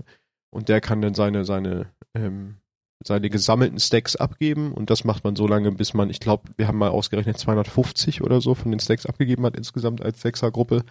[0.51, 2.57] Und der kann dann seine, seine, ähm,
[3.03, 6.69] seine gesammelten Stacks abgeben und das macht man so lange, bis man, ich glaube, wir
[6.69, 10.85] haben mal ausgerechnet 250 oder so von den Stacks abgegeben hat insgesamt als Sechsergruppe.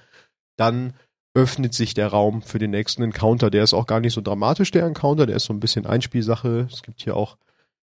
[0.58, 0.94] Dann
[1.34, 3.50] öffnet sich der Raum für den nächsten Encounter.
[3.50, 6.68] Der ist auch gar nicht so dramatisch, der Encounter, der ist so ein bisschen Einspielsache.
[6.72, 7.38] Es gibt hier auch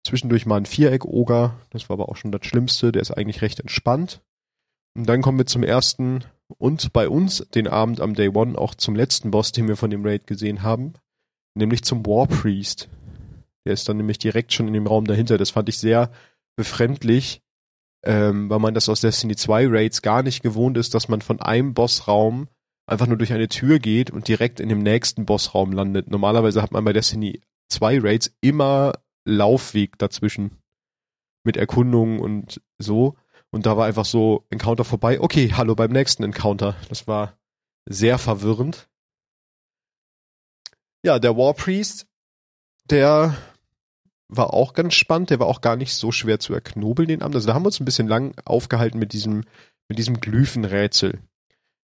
[0.03, 3.59] zwischendurch mal ein Viereck-Oger, das war aber auch schon das Schlimmste, der ist eigentlich recht
[3.59, 4.21] entspannt.
[4.95, 6.23] Und dann kommen wir zum ersten
[6.57, 9.89] und bei uns den Abend am Day One auch zum letzten Boss, den wir von
[9.89, 10.93] dem Raid gesehen haben,
[11.55, 12.87] nämlich zum War Priest.
[13.65, 15.37] Der ist dann nämlich direkt schon in dem Raum dahinter.
[15.37, 16.11] Das fand ich sehr
[16.55, 17.41] befremdlich,
[18.05, 21.41] ähm, weil man das aus Destiny 2 Raids gar nicht gewohnt ist, dass man von
[21.41, 22.47] einem Bossraum
[22.87, 26.09] einfach nur durch eine Tür geht und direkt in dem nächsten Bossraum landet.
[26.09, 28.93] Normalerweise hat man bei Destiny 2 Raids immer
[29.25, 30.57] Laufweg dazwischen.
[31.45, 33.15] mit Erkundungen und so.
[33.51, 35.21] Und da war einfach so Encounter vorbei.
[35.21, 36.75] Okay, hallo beim nächsten Encounter.
[36.89, 37.37] Das war
[37.85, 38.89] sehr verwirrend.
[41.03, 42.07] Ja, der War Priest,
[42.89, 43.37] der
[44.27, 45.29] war auch ganz spannend.
[45.29, 47.35] Der war auch gar nicht so schwer zu erknobeln, den Amt.
[47.35, 49.43] Also da haben wir uns ein bisschen lang aufgehalten mit diesem,
[49.87, 51.21] mit diesem Glyphenrätsel.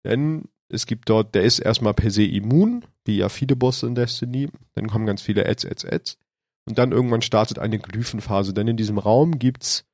[0.05, 3.95] Denn es gibt dort, der ist erstmal per se immun, wie ja viele Bosse in
[3.95, 4.49] Destiny.
[4.75, 6.19] Dann kommen ganz viele Ads, Ads, Ads.
[6.67, 8.55] Und dann irgendwann startet eine Glyphenphase.
[8.55, 9.85] Denn in diesem Raum gibt's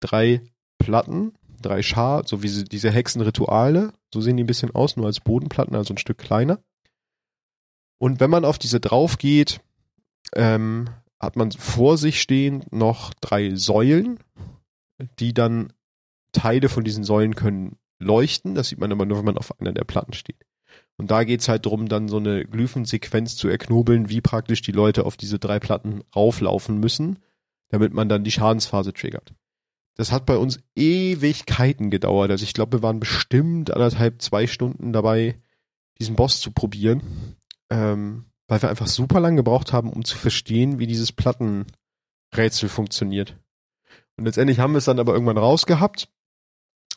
[0.00, 0.42] drei
[0.78, 3.92] Platten, drei Schar, so wie diese Hexenrituale.
[4.12, 6.60] So sehen die ein bisschen aus, nur als Bodenplatten, also ein Stück kleiner.
[7.98, 9.60] Und wenn man auf diese drauf geht,
[10.34, 10.88] ähm,
[11.20, 14.18] hat man vor sich stehend noch drei Säulen,
[15.18, 15.72] die dann
[16.32, 18.54] Teile von diesen Säulen können leuchten.
[18.54, 20.44] Das sieht man aber nur, wenn man auf einer der Platten steht.
[20.96, 25.04] Und da geht's halt drum, dann so eine Glyphensequenz zu erknobeln, wie praktisch die Leute
[25.04, 27.18] auf diese drei Platten rauflaufen müssen,
[27.68, 29.32] damit man dann die Schadensphase triggert.
[29.96, 32.30] Das hat bei uns Ewigkeiten gedauert.
[32.30, 35.38] Also ich glaube, wir waren bestimmt anderthalb, zwei Stunden dabei,
[35.98, 37.02] diesen Boss zu probieren.
[37.70, 43.36] Ähm, weil wir einfach super lang gebraucht haben, um zu verstehen, wie dieses Plattenrätsel funktioniert.
[44.16, 46.08] Und letztendlich haben wir es dann aber irgendwann rausgehabt.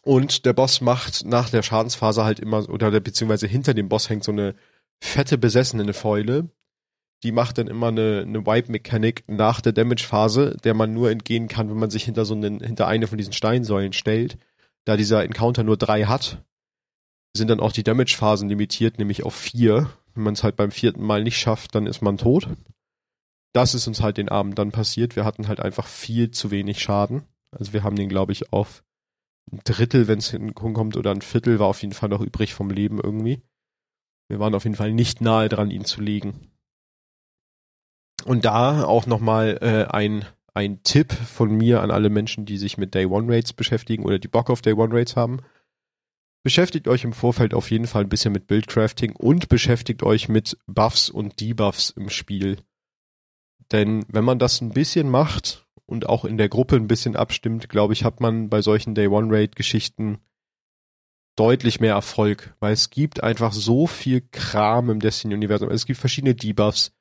[0.06, 4.08] Und der Boss macht nach der Schadensphase halt immer, oder der, beziehungsweise hinter dem Boss
[4.08, 4.54] hängt so eine
[5.02, 6.50] fette besessene Fäule.
[7.24, 11.70] Die macht dann immer eine, eine Wipe-Mechanik nach der Damage-Phase, der man nur entgehen kann,
[11.72, 14.38] wenn man sich hinter so einen, hinter eine von diesen Steinsäulen stellt.
[14.86, 16.46] Da dieser Encounter nur drei hat,
[17.36, 19.90] sind dann auch die Damage-Phasen limitiert, nämlich auf vier.
[20.14, 22.48] Wenn man es halt beim vierten Mal nicht schafft, dann ist man tot.
[23.54, 25.16] Das ist uns halt den Abend dann passiert.
[25.16, 27.24] Wir hatten halt einfach viel zu wenig Schaden.
[27.50, 28.84] Also wir haben den, glaube ich, auf
[29.52, 32.70] ein Drittel, wenn es hinkommt, oder ein Viertel war auf jeden Fall noch übrig vom
[32.70, 33.42] Leben irgendwie.
[34.28, 36.52] Wir waren auf jeden Fall nicht nahe dran, ihn zu legen.
[38.26, 42.78] Und da auch nochmal äh, ein, ein Tipp von mir an alle Menschen, die sich
[42.78, 45.42] mit Day One Raids beschäftigen oder die Bock auf Day One Raids haben.
[46.44, 50.58] Beschäftigt euch im Vorfeld auf jeden Fall ein bisschen mit Buildcrafting und beschäftigt euch mit
[50.68, 52.58] Buffs und Debuffs im Spiel.
[53.72, 57.70] Denn wenn man das ein bisschen macht und auch in der Gruppe ein bisschen abstimmt,
[57.70, 60.20] glaube ich, hat man bei solchen Day One Raid Geschichten
[61.36, 65.70] deutlich mehr Erfolg, weil es gibt einfach so viel Kram im Destiny Universum.
[65.70, 66.94] Es gibt verschiedene Debuffs,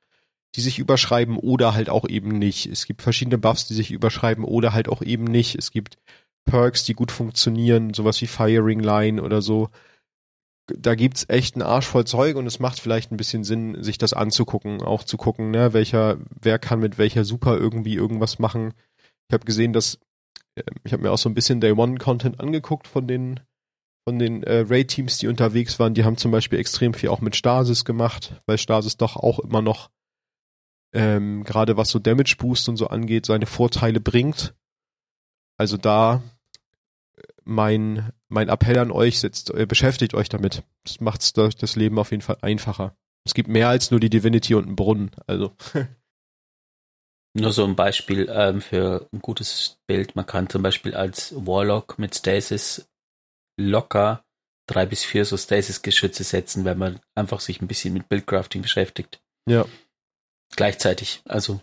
[0.57, 2.67] die sich überschreiben oder halt auch eben nicht.
[2.67, 5.57] Es gibt verschiedene Buffs, die sich überschreiben oder halt auch eben nicht.
[5.57, 5.99] Es gibt
[6.45, 9.71] Perks, die gut funktionieren, sowas wie Firing Line oder so.
[10.67, 13.99] Da gibt's echt einen Arsch voll Zeug und es macht vielleicht ein bisschen Sinn, sich
[13.99, 18.73] das anzugucken, auch zu gucken, ne, welcher, wer kann mit welcher Super irgendwie irgendwas machen.
[19.29, 19.99] Ich habe gesehen, dass
[20.55, 23.41] äh, ich habe mir auch so ein bisschen Day One Content angeguckt von den
[24.07, 25.95] von den äh, Raid-Teams, die unterwegs waren.
[25.95, 29.63] Die haben zum Beispiel extrem viel auch mit Stasis gemacht, weil Stasis doch auch immer
[29.63, 29.91] noch
[30.95, 34.55] ähm, gerade was so Damage Boost und so angeht, seine Vorteile bringt.
[35.59, 36.23] Also da
[37.45, 40.63] mein, mein Appell an euch, setzt, äh, beschäftigt euch damit.
[40.85, 42.97] Das macht das Leben auf jeden Fall einfacher.
[43.25, 45.53] Es gibt mehr als nur die Divinity und einen Brunnen, also.
[47.37, 50.15] Nur so ein Beispiel ähm, für ein gutes Bild.
[50.15, 52.89] Man kann zum Beispiel als Warlock mit Stasis
[53.57, 54.25] locker
[54.67, 59.21] drei bis vier so Stasis-Geschütze setzen, wenn man einfach sich ein bisschen mit Buildcrafting beschäftigt.
[59.49, 59.67] Ja,
[60.55, 61.23] gleichzeitig.
[61.25, 61.61] Also.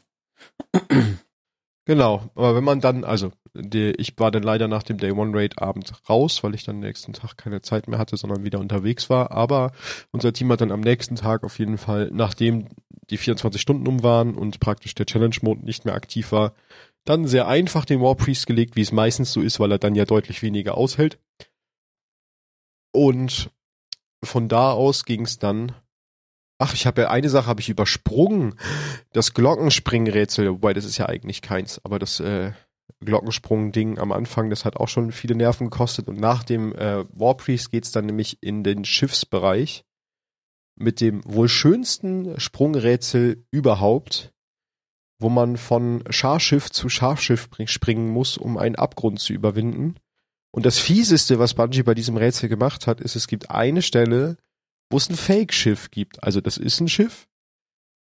[1.85, 5.35] Genau, aber wenn man dann, also die, ich war dann leider nach dem Day One
[5.35, 9.09] Raid Abend raus, weil ich dann nächsten Tag keine Zeit mehr hatte, sondern wieder unterwegs
[9.09, 9.31] war.
[9.31, 9.71] Aber
[10.11, 12.67] unser Team hat dann am nächsten Tag auf jeden Fall, nachdem
[13.09, 16.53] die 24 Stunden um waren und praktisch der Challenge Mode nicht mehr aktiv war,
[17.03, 19.95] dann sehr einfach den War Priest gelegt, wie es meistens so ist, weil er dann
[19.95, 21.19] ja deutlich weniger aushält.
[22.93, 23.49] Und
[24.23, 25.73] von da aus ging es dann
[26.61, 28.53] Ach, ich habe ja eine Sache habe ich übersprungen.
[29.13, 32.51] Das Glockenspringrätsel, wobei das ist ja eigentlich keins, aber das äh,
[33.03, 36.07] Glockensprung-Ding am Anfang, das hat auch schon viele Nerven gekostet.
[36.07, 39.85] Und nach dem äh, Warpriest geht's dann nämlich in den Schiffsbereich
[40.75, 44.31] mit dem wohl schönsten Sprungrätsel überhaupt,
[45.19, 49.95] wo man von Scharfschiff zu Scharfschiff springen muss, um einen Abgrund zu überwinden.
[50.51, 54.37] Und das fieseste, was Bungie bei diesem Rätsel gemacht hat, ist, es gibt eine Stelle,
[54.91, 56.23] wo es ein Fake-Schiff gibt.
[56.23, 57.27] Also das ist ein Schiff,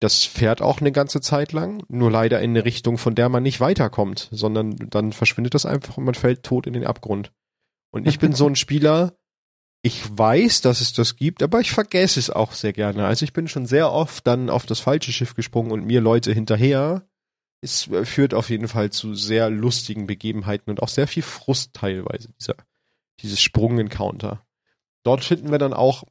[0.01, 3.43] das fährt auch eine ganze Zeit lang, nur leider in eine Richtung, von der man
[3.43, 7.33] nicht weiterkommt, sondern dann verschwindet das einfach und man fällt tot in den Abgrund.
[7.91, 9.15] Und ich bin so ein Spieler,
[9.83, 13.07] ich weiß, dass es das gibt, aber ich vergesse es auch sehr gerne.
[13.07, 16.33] Also ich bin schon sehr oft dann auf das falsche Schiff gesprungen und mir Leute
[16.33, 17.07] hinterher.
[17.63, 22.31] Es führt auf jeden Fall zu sehr lustigen Begebenheiten und auch sehr viel Frust teilweise,
[22.41, 22.57] dieser,
[23.21, 24.47] dieses Sprung-Encounter.
[25.03, 26.05] Dort finden wir dann auch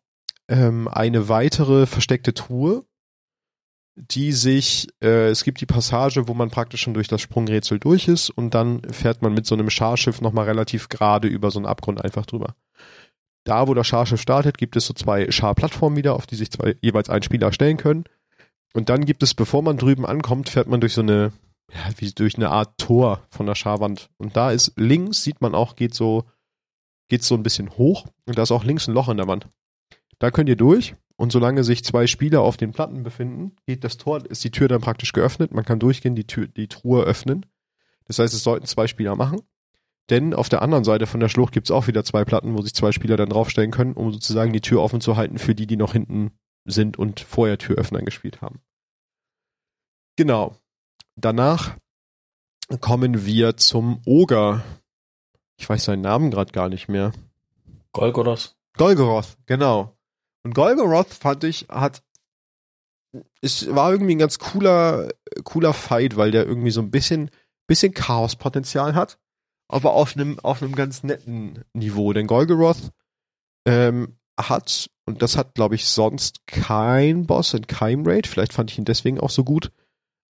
[0.49, 2.83] ähm, eine weitere versteckte Truhe,
[3.95, 8.07] die sich, äh, es gibt die Passage, wo man praktisch schon durch das Sprungrätsel durch
[8.07, 11.65] ist und dann fährt man mit so einem Scharschiff nochmal relativ gerade über so einen
[11.65, 12.55] Abgrund einfach drüber.
[13.43, 16.75] Da, wo das Scharschiff startet, gibt es so zwei Scharplattformen wieder, auf die sich zwei,
[16.81, 18.05] jeweils ein Spieler stellen können.
[18.73, 21.31] Und dann gibt es, bevor man drüben ankommt, fährt man durch so eine,
[21.71, 24.09] ja, wie durch eine Art Tor von der Scharwand.
[24.17, 26.25] Und da ist links, sieht man auch, geht so,
[27.09, 29.47] geht so ein bisschen hoch und da ist auch links ein Loch in der Wand.
[30.19, 33.97] Da könnt ihr durch und solange sich zwei Spieler auf den Platten befinden, geht das
[33.97, 35.53] Tor, ist die Tür dann praktisch geöffnet.
[35.53, 37.45] Man kann durchgehen, die Tür, die Truhe öffnen.
[38.05, 39.41] Das heißt, es sollten zwei Spieler machen.
[40.10, 42.73] Denn auf der anderen Seite von der Schlucht gibt's auch wieder zwei Platten, wo sich
[42.73, 45.77] zwei Spieler dann draufstellen können, um sozusagen die Tür offen zu halten für die, die
[45.77, 46.32] noch hinten
[46.65, 48.62] sind und vorher Türöffner gespielt haben.
[50.15, 50.55] Genau.
[51.15, 51.77] Danach
[52.79, 54.63] kommen wir zum Oger.
[55.58, 57.12] Ich weiß seinen Namen gerade gar nicht mehr.
[57.91, 58.55] Golgoroth.
[58.77, 59.98] Golgoroth, genau.
[60.53, 62.03] Golgoroth fand ich, hat,
[63.41, 65.09] es war irgendwie ein ganz cooler,
[65.43, 67.31] cooler Fight, weil der irgendwie so ein bisschen,
[67.67, 69.19] bisschen Chaospotenzial hat,
[69.67, 72.13] aber auf einem, auf einem ganz netten Niveau.
[72.13, 72.91] Denn Golgoroth
[73.65, 78.71] ähm, hat, und das hat, glaube ich, sonst kein Boss in keinem Raid, vielleicht fand
[78.71, 79.71] ich ihn deswegen auch so gut,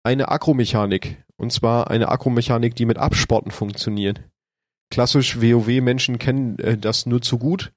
[0.03, 1.23] eine Akromechanik.
[1.37, 4.23] Und zwar eine Akromechanik, die mit Absporten funktioniert.
[4.89, 7.73] Klassisch WoW-Menschen kennen äh, das nur zu gut.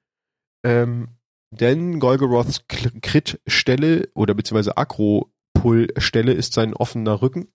[0.63, 1.18] Ähm,
[1.51, 7.47] denn Golgoroths Crit-Stelle oder beziehungsweise Akro-Pull-Stelle ist sein offener Rücken.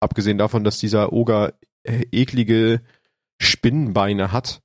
[0.00, 2.82] Abgesehen davon, dass dieser Oger äh, eklige
[3.40, 4.62] Spinnenbeine hat.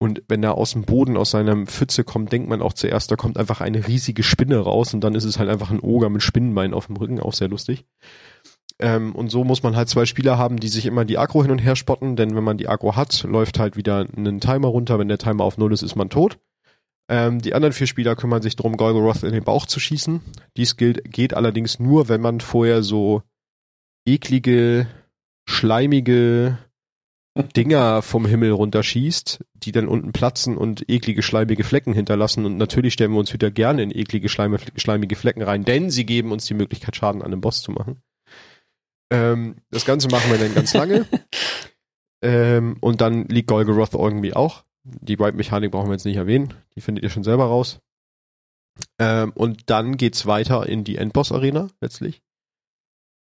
[0.00, 3.16] Und wenn er aus dem Boden, aus seiner Pfütze kommt, denkt man auch zuerst, da
[3.16, 6.22] kommt einfach eine riesige Spinne raus und dann ist es halt einfach ein Oger mit
[6.22, 7.84] Spinnenbeinen auf dem Rücken, auch sehr lustig.
[8.78, 11.50] Ähm, und so muss man halt zwei Spieler haben, die sich immer die Agro hin
[11.50, 15.00] und her spotten, denn wenn man die Agro hat, läuft halt wieder ein Timer runter.
[15.00, 16.38] Wenn der Timer auf Null ist, ist man tot.
[17.08, 20.20] Ähm, die anderen vier Spieler kümmern sich darum, Golgoroth in den Bauch zu schießen.
[20.56, 23.22] Dies gilt, geht allerdings nur, wenn man vorher so
[24.06, 24.86] eklige,
[25.48, 26.58] schleimige
[27.56, 32.44] Dinger vom Himmel runterschießt, die dann unten platzen und eklige, schleimige Flecken hinterlassen.
[32.44, 36.04] Und natürlich stellen wir uns wieder gerne in eklige, schleime, schleimige Flecken rein, denn sie
[36.04, 38.02] geben uns die Möglichkeit, Schaden an einem Boss zu machen.
[39.10, 41.06] Ähm, das Ganze machen wir dann ganz lange.
[42.22, 44.64] ähm, und dann liegt Golgoroth irgendwie auch.
[45.00, 46.54] Die Wipe-Mechanik brauchen wir jetzt nicht erwähnen.
[46.74, 47.80] Die findet ihr schon selber raus.
[48.98, 52.22] Ähm, und dann geht's weiter in die Endboss-Arena letztlich.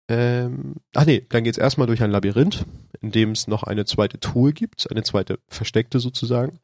[0.09, 2.67] Ähm, ach nee, dann geht's erstmal durch ein Labyrinth,
[3.01, 6.59] in dem es noch eine zweite Truhe gibt, eine zweite versteckte sozusagen.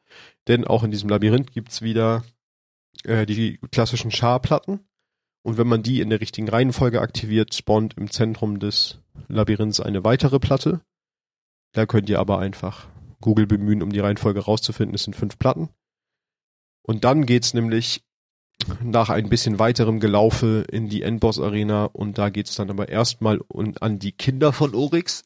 [0.47, 2.23] Denn auch in diesem Labyrinth gibt's wieder
[3.05, 4.81] äh, die klassischen Scharplatten.
[5.41, 10.03] Und wenn man die in der richtigen Reihenfolge aktiviert, spawnt im Zentrum des Labyrinths eine
[10.03, 10.81] weitere Platte.
[11.71, 12.87] Da könnt ihr aber einfach
[13.21, 14.95] Google bemühen, um die Reihenfolge rauszufinden.
[14.95, 15.69] Es sind fünf Platten.
[16.81, 18.03] Und dann geht's nämlich
[18.83, 23.39] nach ein bisschen weiterem Gelaufe in die Endboss-Arena und da geht's dann aber erstmal
[23.79, 25.23] an die Kinder von Oryx.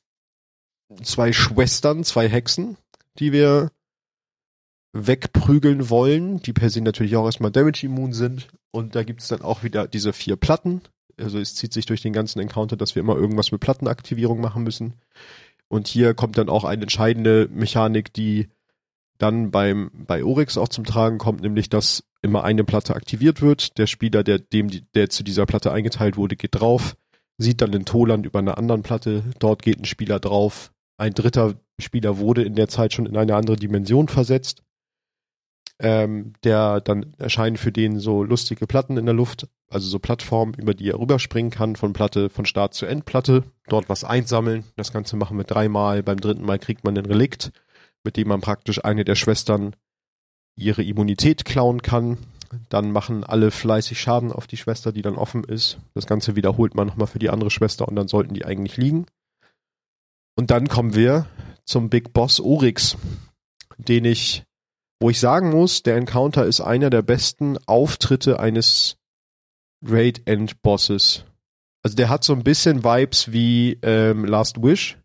[1.02, 2.78] Zwei Schwestern, zwei Hexen,
[3.18, 3.72] die wir
[4.94, 8.48] wegprügeln wollen, die per se natürlich auch erstmal Damage-immun sind.
[8.72, 10.82] Und da gibt's dann auch wieder diese vier Platten.
[11.18, 14.64] Also es zieht sich durch den ganzen Encounter, dass wir immer irgendwas mit Plattenaktivierung machen
[14.64, 14.94] müssen.
[15.74, 18.48] Und hier kommt dann auch eine entscheidende Mechanik, die
[19.18, 23.80] dann beim, bei Oryx auch zum Tragen kommt, nämlich dass immer eine Platte aktiviert wird.
[23.80, 26.96] Der Spieler, der dem, der zu dieser Platte eingeteilt wurde, geht drauf,
[27.40, 30.72] sieht dann den Toland über einer anderen Platte, dort geht ein Spieler drauf.
[30.98, 34.62] Ein dritter Spieler wurde in der Zeit schon in eine andere Dimension versetzt.
[35.86, 40.54] Ähm, der dann erscheinen für den so lustige Platten in der Luft, also so Plattformen,
[40.54, 44.64] über die er rüberspringen kann, von Platte, von Start zu Endplatte, dort was einsammeln.
[44.78, 46.02] Das Ganze machen wir dreimal.
[46.02, 47.52] Beim dritten Mal kriegt man ein Relikt,
[48.06, 49.76] mit dem man praktisch eine der Schwestern
[50.56, 52.18] ihre Immunität klauen kann.
[52.70, 55.80] Dann machen alle fleißig Schaden auf die Schwester, die dann offen ist.
[55.96, 59.06] Das Ganze wiederholt man nochmal für die andere Schwester und dann sollten die eigentlich liegen.
[60.36, 61.28] Und dann kommen wir
[61.66, 62.96] zum Big Boss Oryx,
[63.78, 64.46] den ich,
[65.04, 68.96] wo ich sagen muss, der Encounter ist einer der besten Auftritte eines
[69.86, 71.26] Raid End Bosses.
[71.84, 74.98] Also der hat so ein bisschen Vibes wie ähm, Last Wish.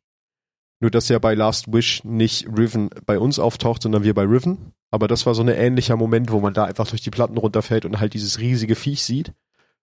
[0.79, 4.73] Nur dass er bei Last Wish nicht Riven bei uns auftaucht, sondern wir bei Riven.
[4.93, 7.85] Aber das war so ein ähnlicher Moment, wo man da einfach durch die Platten runterfällt
[7.85, 9.33] und halt dieses riesige Viech sieht.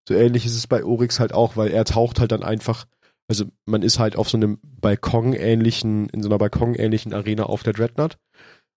[0.08, 2.86] So ähnlich ist es bei Oryx halt auch, weil er taucht halt dann einfach,
[3.28, 7.74] also man ist halt auf so einem Balkon-ähnlichen, in so einer Balkon-ähnlichen Arena auf der
[7.74, 8.18] Dreadnought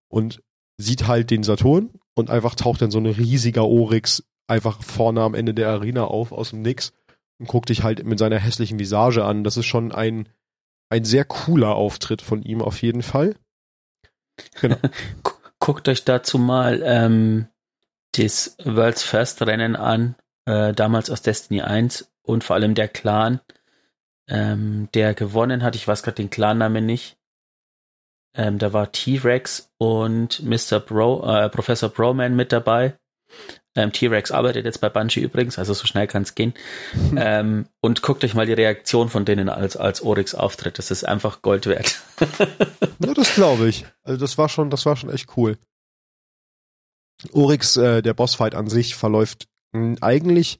[0.09, 0.43] und
[0.79, 5.35] sieht halt den Saturn und einfach taucht dann so ein riesiger Oryx einfach vorne am
[5.35, 6.93] Ende der Arena auf, aus dem Nix
[7.37, 9.43] und guckt dich halt mit seiner hässlichen Visage an.
[9.43, 10.29] Das ist schon ein,
[10.89, 13.35] ein sehr cooler Auftritt von ihm auf jeden Fall.
[14.61, 14.77] Genau.
[15.59, 17.47] Guckt euch dazu mal ähm,
[18.13, 20.15] das World's First Rennen an,
[20.45, 23.41] äh, damals aus Destiny 1 und vor allem der Clan,
[24.29, 25.75] ähm, der gewonnen hat.
[25.75, 27.18] Ich weiß gerade den Clan-Namen nicht.
[28.35, 30.79] Ähm, da war T-Rex und Mr.
[30.79, 32.97] Bro, äh, Professor Broman mit dabei.
[33.75, 36.53] Ähm, T-Rex arbeitet jetzt bei Bungie übrigens, also so schnell kann es gehen.
[37.15, 40.77] ähm, und guckt euch mal die Reaktion von denen als, als Oryx auftritt.
[40.77, 42.01] Das ist einfach Gold wert.
[42.99, 43.85] ja, das glaube ich.
[44.03, 45.57] Also das war schon, das war schon echt cool.
[47.31, 50.59] Oryx, äh, der Bossfight an sich verläuft mh, eigentlich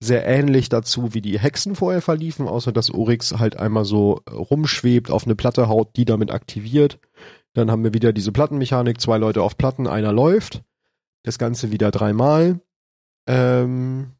[0.00, 5.10] sehr ähnlich dazu, wie die Hexen vorher verliefen, außer dass Oryx halt einmal so rumschwebt,
[5.10, 6.98] auf eine Platte haut, die damit aktiviert.
[7.54, 10.62] Dann haben wir wieder diese Plattenmechanik, zwei Leute auf Platten, einer läuft.
[11.22, 12.60] Das Ganze wieder dreimal.
[13.26, 14.12] Ähm,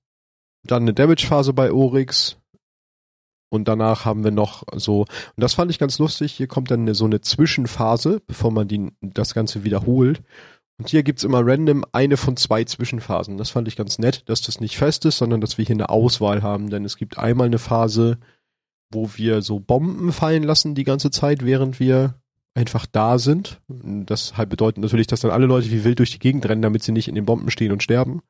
[0.62, 2.38] dann eine Damage-Phase bei Oryx.
[3.50, 6.92] Und danach haben wir noch so, und das fand ich ganz lustig, hier kommt dann
[6.92, 10.22] so eine Zwischenphase, bevor man die, das Ganze wiederholt.
[10.78, 13.36] Und hier gibt's immer random eine von zwei Zwischenphasen.
[13.36, 15.88] Das fand ich ganz nett, dass das nicht fest ist, sondern dass wir hier eine
[15.88, 16.70] Auswahl haben.
[16.70, 18.18] Denn es gibt einmal eine Phase,
[18.90, 22.14] wo wir so Bomben fallen lassen die ganze Zeit, während wir
[22.54, 23.60] einfach da sind.
[23.68, 26.82] Das halt bedeutet natürlich, dass dann alle Leute wie wild durch die Gegend rennen, damit
[26.82, 28.22] sie nicht in den Bomben stehen und sterben.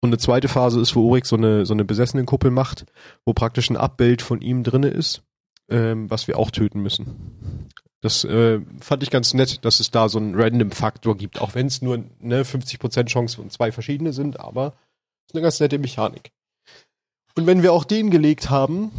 [0.00, 2.84] Und eine zweite Phase ist, wo Ulrich so eine, so eine besessenen Kuppel macht,
[3.24, 5.22] wo praktisch ein Abbild von ihm drinne ist,
[5.68, 7.68] ähm, was wir auch töten müssen.
[8.02, 11.66] Das äh, fand ich ganz nett, dass es da so einen Random-Faktor gibt, auch wenn
[11.66, 14.74] es nur eine 50% Chance von zwei verschiedene sind, aber
[15.26, 16.30] ist eine ganz nette Mechanik.
[17.34, 18.92] Und wenn wir auch den gelegt haben,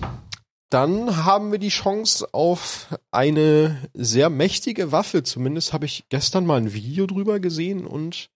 [0.69, 5.23] dann haben wir die Chance auf eine sehr mächtige Waffe.
[5.23, 8.29] Zumindest habe ich gestern mal ein Video drüber gesehen und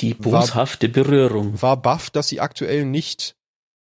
[0.00, 1.60] die boshafte war, Berührung.
[1.60, 3.34] War baff, dass sie aktuell nicht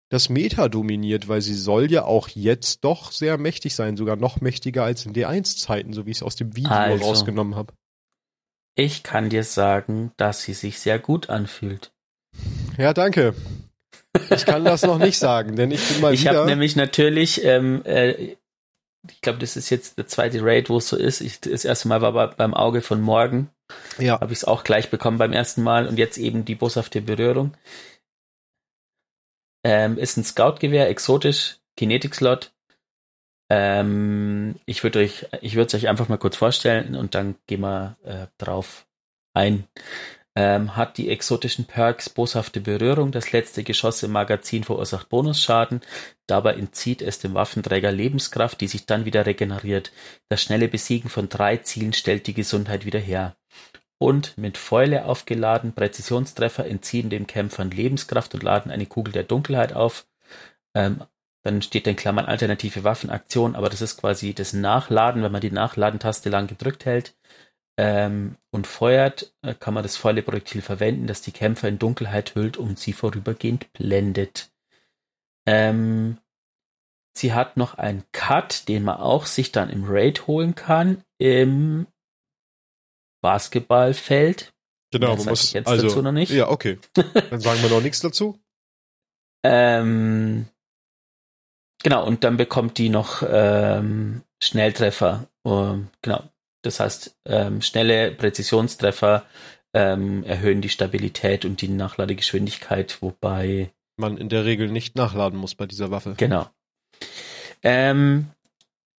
[0.09, 4.39] das Meta dominiert, weil sie soll ja auch jetzt doch sehr mächtig sein, sogar noch
[4.41, 7.73] mächtiger als in D1-Zeiten, so wie ich es aus dem Video also, rausgenommen habe.
[8.75, 11.91] Ich kann dir sagen, dass sie sich sehr gut anfühlt.
[12.77, 13.33] Ja, danke.
[14.29, 16.31] Ich kann das noch nicht sagen, denn ich bin mal ich wieder.
[16.31, 18.35] Ich habe nämlich natürlich, ähm, äh,
[19.09, 21.21] ich glaube, das ist jetzt der zweite Raid, wo es so ist.
[21.21, 23.49] Ich, das erste Mal war bei, beim Auge von morgen.
[23.99, 24.19] Ja.
[24.19, 27.53] Habe ich es auch gleich bekommen beim ersten Mal und jetzt eben die boshafte Berührung.
[29.63, 32.53] Ähm, ist ein Scout-Gewehr, exotisch, Kinetic-Slot.
[33.49, 37.61] Ähm, ich würde euch, ich würde es euch einfach mal kurz vorstellen und dann gehen
[37.61, 38.85] wir äh, drauf
[39.33, 39.67] ein
[40.37, 43.11] ähm, hat die exotischen Perks boshafte Berührung.
[43.11, 45.81] Das letzte Geschoss im Magazin verursacht Bonusschaden.
[46.27, 49.91] Dabei entzieht es dem Waffenträger Lebenskraft, die sich dann wieder regeneriert.
[50.29, 53.35] Das schnelle Besiegen von drei Zielen stellt die Gesundheit wieder her.
[53.99, 59.73] Und mit Fäule aufgeladen, Präzisionstreffer entziehen dem Kämpfern Lebenskraft und laden eine Kugel der Dunkelheit
[59.73, 60.05] auf.
[60.75, 61.03] Ähm,
[61.43, 65.51] dann steht in Klammern alternative Waffenaktion, aber das ist quasi das Nachladen, wenn man die
[65.51, 67.15] Nachladentaste lang gedrückt hält
[67.77, 72.35] ähm, und feuert, äh, kann man das volle Projektil verwenden, das die Kämpfer in Dunkelheit
[72.35, 74.51] hüllt und sie vorübergehend blendet.
[75.45, 76.17] Ähm,
[77.15, 81.87] sie hat noch einen Cut, den man auch sich dann im Raid holen kann, im
[83.27, 84.53] Basketballfeld.
[84.93, 86.31] Genau, man muss jetzt also, dazu noch nicht.
[86.31, 86.79] Ja, okay.
[86.93, 88.39] Dann sagen wir noch nichts dazu.
[89.43, 90.47] Ähm,
[91.83, 95.27] genau, und dann bekommt die noch ähm, Schnelltreffer.
[95.45, 96.23] Uh, genau,
[96.63, 99.25] das heißt, ähm, schnelle Präzisionstreffer
[99.73, 105.55] ähm, erhöhen die Stabilität und die Nachladegeschwindigkeit, wobei man in der Regel nicht nachladen muss
[105.55, 106.15] bei dieser Waffe.
[106.17, 106.49] Genau.
[107.63, 108.31] Ähm,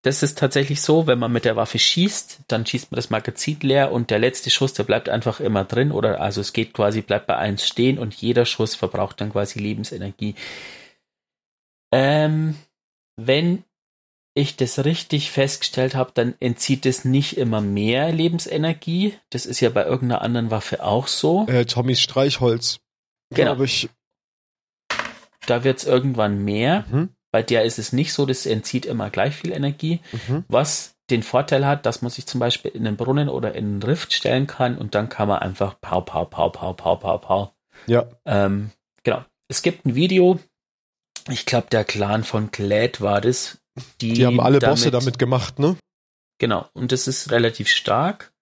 [0.03, 3.59] das ist tatsächlich so, wenn man mit der Waffe schießt, dann schießt man das Magazin
[3.61, 7.03] leer und der letzte Schuss, der bleibt einfach immer drin oder also es geht quasi,
[7.03, 10.37] bleibt bei eins stehen und jeder Schuss verbraucht dann quasi Lebensenergie.
[11.93, 12.57] Ähm,
[13.17, 13.65] wenn
[14.35, 19.19] ich das richtig festgestellt habe, dann entzieht es nicht immer mehr Lebensenergie.
[19.31, 21.47] Das ist ja bei irgendeiner anderen Waffe auch so.
[21.49, 22.79] Äh, Tommys Streichholz.
[23.31, 23.61] Genau.
[23.61, 23.89] Ich.
[25.47, 26.85] Da wird es irgendwann mehr.
[26.89, 27.09] Mhm.
[27.31, 30.01] Bei der ist es nicht so, das entzieht immer gleich viel Energie.
[30.13, 30.45] Mhm.
[30.49, 33.83] Was den Vorteil hat, dass man sich zum Beispiel in einen Brunnen oder in einen
[33.83, 37.55] Rift stellen kann und dann kann man einfach pau, pau, pau, pau, pau, pau, pau.
[37.87, 38.07] Ja.
[38.25, 38.71] Ähm,
[39.05, 39.25] genau.
[39.49, 40.39] Es gibt ein Video,
[41.31, 43.59] ich glaube, der Clan von Glad war das,
[44.01, 45.77] die, die haben alle damit, Bosse damit gemacht, ne?
[46.39, 48.33] Genau, und das ist relativ stark.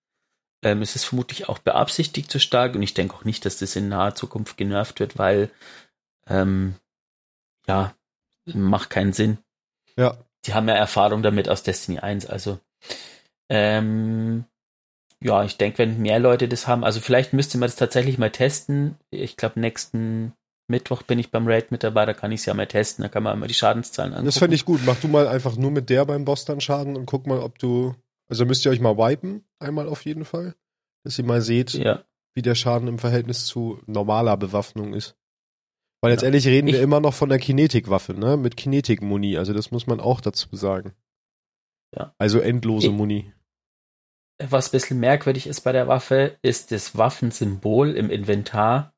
[0.62, 3.76] Ähm, es ist vermutlich auch beabsichtigt zu stark und ich denke auch nicht, dass das
[3.76, 5.50] in naher Zukunft genervt wird, weil
[6.28, 6.74] ähm,
[7.68, 7.94] ja,
[8.54, 9.38] macht keinen Sinn.
[9.96, 10.16] Ja.
[10.44, 12.58] Die haben ja Erfahrung damit aus Destiny 1, also
[13.48, 14.44] ähm,
[15.20, 18.30] ja, ich denke, wenn mehr Leute das haben, also vielleicht müsste man das tatsächlich mal
[18.30, 18.96] testen.
[19.10, 20.32] Ich glaube, nächsten
[20.68, 23.08] Mittwoch bin ich beim Raid mit dabei, da kann ich es ja mal testen, da
[23.08, 24.26] kann man immer die Schadenszahlen angucken.
[24.26, 24.80] Das fände ich gut.
[24.84, 27.58] Mach du mal einfach nur mit der beim Boss dann Schaden und guck mal, ob
[27.58, 27.94] du.
[28.28, 30.54] Also müsst ihr euch mal wipen, einmal auf jeden Fall.
[31.04, 32.02] Dass ihr mal seht, ja.
[32.34, 35.16] wie der Schaden im Verhältnis zu normaler Bewaffnung ist.
[36.06, 38.36] Weil letztendlich reden ich, wir immer noch von der Kinetikwaffe, ne?
[38.36, 39.36] Mit Kinetik-Muni.
[39.36, 40.94] Also das muss man auch dazu sagen.
[41.94, 42.14] Ja.
[42.18, 43.32] Also endlose ich, Muni.
[44.42, 48.94] Was ein bisschen merkwürdig ist bei der Waffe, ist das Waffensymbol im Inventar.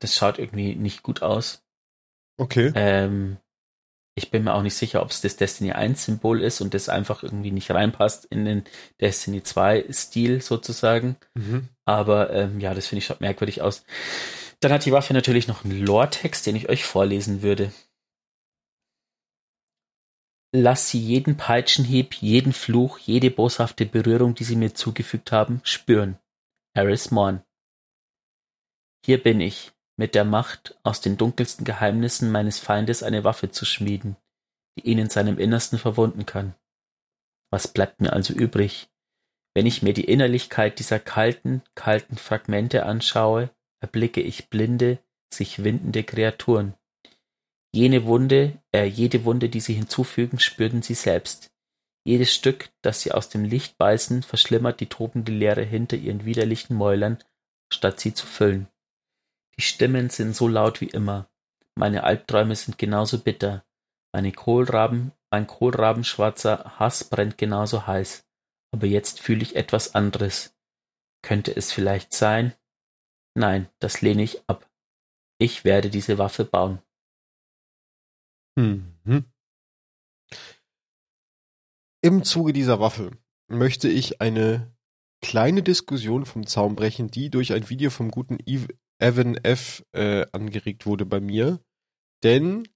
[0.00, 1.62] Das schaut irgendwie nicht gut aus.
[2.38, 2.72] Okay.
[2.74, 3.38] Ähm,
[4.14, 6.88] ich bin mir auch nicht sicher, ob es das Destiny 1 Symbol ist und das
[6.88, 8.64] einfach irgendwie nicht reinpasst in den
[9.00, 11.16] Destiny 2 Stil sozusagen.
[11.34, 11.68] Mhm.
[11.86, 13.84] Aber ähm, ja, das finde ich schaut merkwürdig aus.
[14.62, 17.72] Dann hat die Waffe natürlich noch einen Lore-Text, den ich euch vorlesen würde.
[20.54, 26.18] Lass sie jeden Peitschenhieb, jeden Fluch, jede boshafte Berührung, die sie mir zugefügt haben, spüren.
[26.74, 27.42] Eris Morn.
[29.04, 33.64] Hier bin ich, mit der Macht, aus den dunkelsten Geheimnissen meines Feindes eine Waffe zu
[33.64, 34.16] schmieden,
[34.78, 36.54] die ihn in seinem Innersten verwunden kann.
[37.50, 38.88] Was bleibt mir also übrig,
[39.54, 43.50] wenn ich mir die Innerlichkeit dieser kalten, kalten Fragmente anschaue,
[43.82, 44.98] erblicke ich blinde,
[45.32, 46.74] sich windende Kreaturen.
[47.74, 51.50] Jene Wunde, äh, jede Wunde, die sie hinzufügen, spürten sie selbst.
[52.04, 56.76] Jedes Stück, das sie aus dem Licht beißen, verschlimmert die tobende Leere hinter ihren widerlichen
[56.76, 57.18] Mäulern,
[57.72, 58.68] statt sie zu füllen.
[59.56, 61.28] Die Stimmen sind so laut wie immer.
[61.74, 63.64] Meine Albträume sind genauso bitter.
[64.12, 68.24] Meine Kohlraben, mein kohlrabenschwarzer Hass brennt genauso heiß.
[68.72, 70.54] Aber jetzt fühle ich etwas anderes.
[71.22, 72.54] Könnte es vielleicht sein?
[73.34, 74.68] Nein, das lehne ich ab.
[75.38, 76.80] Ich werde diese Waffe bauen.
[78.56, 79.24] Mhm.
[82.02, 83.12] Im Zuge dieser Waffe
[83.48, 84.72] möchte ich eine
[85.22, 88.38] kleine Diskussion vom Zaun brechen, die durch ein Video vom guten
[88.98, 89.84] Evan F.
[89.92, 91.60] Äh, angeregt wurde bei mir.
[92.22, 92.68] Denn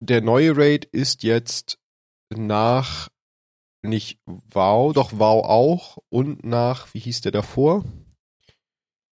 [0.00, 1.78] der neue Raid ist jetzt
[2.30, 3.10] nach
[3.82, 7.84] nicht WoW, doch WoW auch und nach, wie hieß der davor?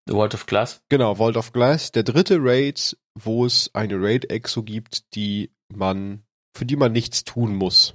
[0.09, 0.81] The Vault of Glass.
[0.89, 1.93] Genau, Vault of Glass.
[1.93, 6.23] Der dritte Raid, wo es eine Raid-Exo gibt, die man,
[6.57, 7.95] für die man nichts tun muss.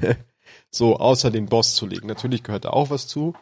[0.70, 2.06] so, außer den Boss zu legen.
[2.06, 3.34] Natürlich gehört da auch was zu.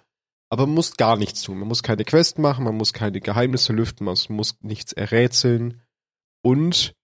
[0.51, 1.61] Aber man muss gar nichts tun.
[1.61, 5.81] Man muss keine Quest machen, man muss keine Geheimnisse lüften, man muss nichts errätseln.
[6.43, 6.95] Und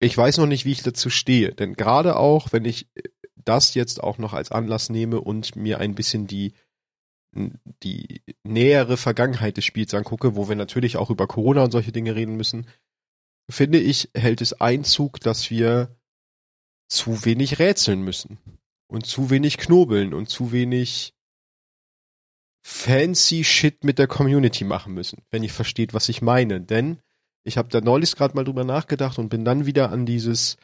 [0.00, 1.52] ich weiß noch nicht, wie ich dazu stehe.
[1.52, 2.88] Denn gerade auch, wenn ich
[3.34, 6.54] das jetzt auch noch als Anlass nehme und mir ein bisschen die,
[7.82, 12.14] die nähere Vergangenheit des Spiels angucke, wo wir natürlich auch über Corona und solche Dinge
[12.14, 12.66] reden müssen,
[13.50, 15.96] finde ich, hält es Einzug, dass wir
[16.88, 18.38] zu wenig rätseln müssen.
[18.86, 21.14] Und zu wenig knobeln und zu wenig
[22.64, 26.60] fancy Shit mit der Community machen müssen, wenn ihr versteht, was ich meine.
[26.60, 26.98] Denn
[27.44, 30.56] ich habe da neulich gerade mal drüber nachgedacht und bin dann wieder an dieses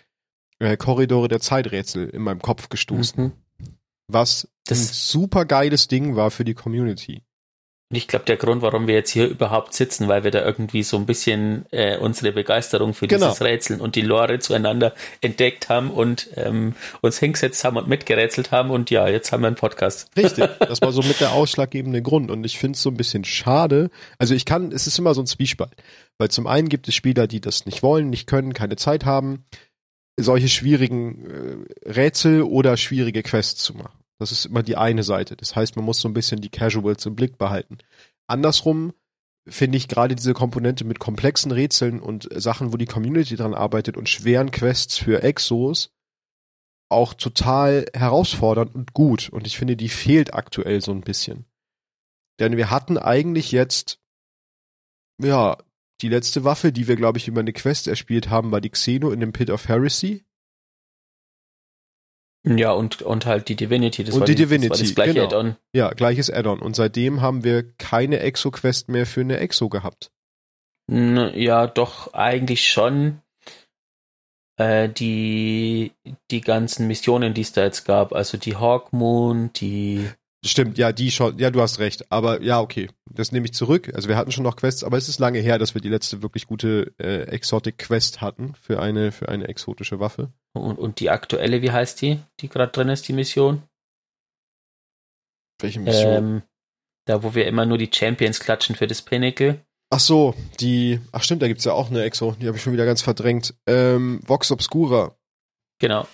[0.58, 3.24] äh, Korridore der Zeiträtsel in meinem Kopf gestoßen.
[3.24, 3.32] Mhm.
[4.06, 7.22] Was das ein super geiles Ding war für die Community.
[7.92, 10.84] Und ich glaube, der Grund, warum wir jetzt hier überhaupt sitzen, weil wir da irgendwie
[10.84, 13.26] so ein bisschen äh, unsere Begeisterung für genau.
[13.26, 18.52] dieses Rätseln und die Lore zueinander entdeckt haben und ähm, uns hingesetzt haben und mitgerätselt
[18.52, 18.70] haben.
[18.70, 20.08] Und ja, jetzt haben wir einen Podcast.
[20.16, 22.30] Richtig, das war so mit der ausschlaggebende Grund.
[22.30, 23.90] Und ich finde es so ein bisschen schade.
[24.18, 25.74] Also ich kann, es ist immer so ein Zwiespalt.
[26.16, 29.46] Weil zum einen gibt es Spieler, die das nicht wollen, nicht können, keine Zeit haben,
[30.16, 33.99] solche schwierigen äh, Rätsel oder schwierige Quests zu machen.
[34.20, 35.34] Das ist immer die eine Seite.
[35.34, 37.78] Das heißt, man muss so ein bisschen die Casuals im Blick behalten.
[38.26, 38.92] Andersrum
[39.48, 43.96] finde ich gerade diese Komponente mit komplexen Rätseln und Sachen, wo die Community dran arbeitet
[43.96, 45.90] und schweren Quests für Exos
[46.90, 49.30] auch total herausfordernd und gut.
[49.30, 51.46] Und ich finde, die fehlt aktuell so ein bisschen.
[52.40, 54.00] Denn wir hatten eigentlich jetzt,
[55.18, 55.56] ja,
[56.02, 59.12] die letzte Waffe, die wir, glaube ich, über eine Quest erspielt haben, war die Xeno
[59.12, 60.26] in dem Pit of Heresy.
[62.42, 64.02] Ja, und, und halt die Divinity.
[64.02, 65.26] Das und die, die Divinity, das, das gleiche genau.
[65.26, 65.56] Add-on.
[65.74, 66.60] Ja, gleiches Add-on.
[66.60, 70.10] Und seitdem haben wir keine Exo-Quest mehr für eine Exo gehabt.
[70.88, 73.20] Ja, doch, eigentlich schon.
[74.56, 75.92] Äh, die,
[76.30, 80.10] die ganzen Missionen, die es da jetzt gab, also die Hawkmoon, die
[80.42, 82.10] Stimmt, ja, die schon, ja, du hast recht.
[82.10, 83.92] Aber ja, okay, das nehme ich zurück.
[83.94, 86.22] Also wir hatten schon noch Quests, aber es ist lange her, dass wir die letzte
[86.22, 90.32] wirklich gute äh, Exotic Quest hatten für eine für eine exotische Waffe.
[90.54, 93.62] Und, und die aktuelle, wie heißt die, die gerade drin ist, die Mission?
[95.60, 96.14] Welche Mission?
[96.14, 96.42] Ähm,
[97.04, 99.60] da, wo wir immer nur die Champions klatschen für das Pinnacle.
[99.90, 102.72] Ach so, die, ach stimmt, da gibt's ja auch eine Exo, die habe ich schon
[102.72, 103.54] wieder ganz verdrängt.
[103.66, 105.16] Ähm, Vox Obscura.
[105.80, 106.06] Genau.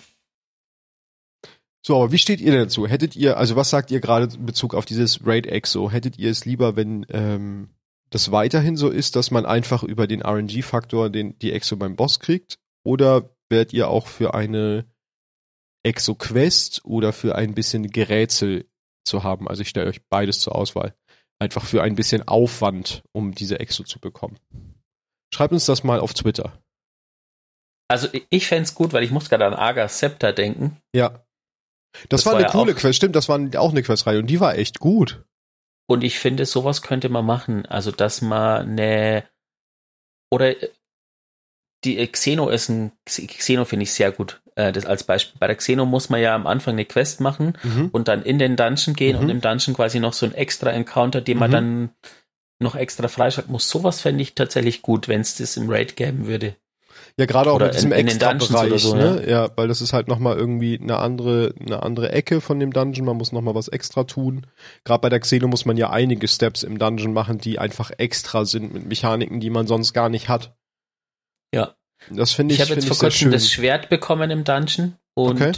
[1.86, 2.88] So, aber wie steht ihr denn dazu?
[2.88, 5.88] Hättet ihr, also was sagt ihr gerade in Bezug auf dieses Raid Exo?
[5.88, 7.68] Hättet ihr es lieber, wenn ähm,
[8.10, 12.18] das weiterhin so ist, dass man einfach über den RNG-Faktor den die Exo beim Boss
[12.18, 12.58] kriegt?
[12.84, 14.84] Oder werdet ihr auch für eine
[15.84, 18.68] Exo-Quest oder für ein bisschen Gerätsel
[19.04, 19.46] zu haben?
[19.46, 20.92] Also ich stelle euch beides zur Auswahl.
[21.38, 24.40] Einfach für ein bisschen Aufwand, um diese Exo zu bekommen.
[25.32, 26.60] Schreibt uns das mal auf Twitter.
[27.86, 30.78] Also ich fände gut, weil ich muss gerade an Aga Scepter denken.
[30.92, 31.25] Ja.
[32.08, 34.26] Das, das war, war, eine ja coole Quest, stimmt, das war auch eine Questreihe und
[34.26, 35.24] die war echt gut.
[35.88, 37.64] Und ich finde, sowas könnte man machen.
[37.66, 39.24] Also, dass man eine
[40.30, 40.54] oder
[41.84, 44.40] die Xeno ist ein Xeno finde ich sehr gut.
[44.56, 45.38] Äh, das als Beispiel.
[45.38, 47.90] Bei der Xeno muss man ja am Anfang eine Quest machen mhm.
[47.92, 49.22] und dann in den Dungeon gehen mhm.
[49.22, 51.54] und im Dungeon quasi noch so ein extra Encounter, den man mhm.
[51.54, 51.90] dann
[52.58, 53.68] noch extra freischalten muss.
[53.68, 56.56] Sowas fände ich tatsächlich gut, wenn es das im Raid geben würde.
[57.18, 59.22] Ja, gerade auch oder mit diesem in, in extra Bereich, so, ne?
[59.24, 59.44] Ja.
[59.44, 63.06] ja, weil das ist halt nochmal irgendwie eine andere, eine andere Ecke von dem Dungeon.
[63.06, 64.46] Man muss nochmal was extra tun.
[64.84, 68.44] Gerade bei der Xeno muss man ja einige Steps im Dungeon machen, die einfach extra
[68.44, 70.56] sind mit Mechaniken, die man sonst gar nicht hat.
[71.54, 71.74] Ja.
[72.10, 72.60] Das finde ich.
[72.60, 75.52] Ich habe jetzt vor kurzem das Schwert bekommen im Dungeon und okay.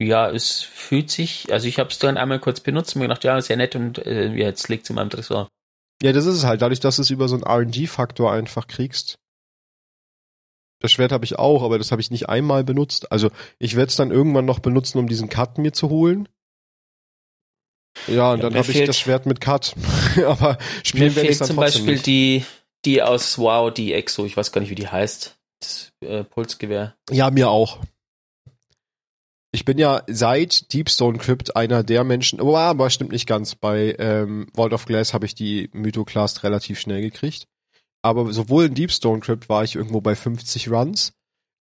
[0.00, 3.24] ja, es fühlt sich, also ich habe es dann einmal kurz benutzt und mir gedacht,
[3.24, 5.48] ja, ist ja nett und äh, jetzt liegt es in meinem Tresor.
[6.02, 9.18] Ja, das ist es halt, dadurch, dass du es über so einen RNG-Faktor einfach kriegst.
[10.82, 13.12] Das Schwert habe ich auch, aber das habe ich nicht einmal benutzt.
[13.12, 13.30] Also
[13.60, 16.28] ich werde es dann irgendwann noch benutzen, um diesen Cut mir zu holen.
[18.08, 19.74] Ja, und ja, dann habe ich das Schwert mit Cut.
[20.26, 22.06] aber spielen werde ich dann zum trotzdem Beispiel nicht.
[22.06, 22.44] die
[22.84, 25.36] die aus Wow, die Exo, ich weiß gar nicht, wie die heißt.
[25.60, 26.96] Das äh, Pulsgewehr.
[27.10, 27.78] Ja, mir auch.
[29.52, 33.54] Ich bin ja seit Deepstone Crypt einer der Menschen, oh, aber stimmt nicht ganz.
[33.54, 37.46] Bei ähm, Vault of Glass habe ich die Mythoclast relativ schnell gekriegt.
[38.02, 41.12] Aber sowohl in Deepstone Crypt war ich irgendwo bei 50 Runs.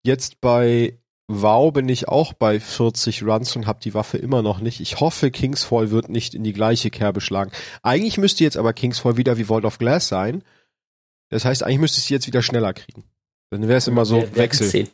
[0.03, 4.59] Jetzt bei WoW bin ich auch bei 40 Runs und habe die Waffe immer noch
[4.59, 4.81] nicht.
[4.81, 7.51] Ich hoffe, Kingsfall wird nicht in die gleiche Kerbe schlagen.
[7.83, 10.43] Eigentlich müsste jetzt aber Kingsfall wieder wie Vault of Glass sein.
[11.29, 13.03] Das heißt, eigentlich müsste ich sie jetzt wieder schneller kriegen.
[13.51, 14.89] Dann wäre es immer so wir, Wechsel.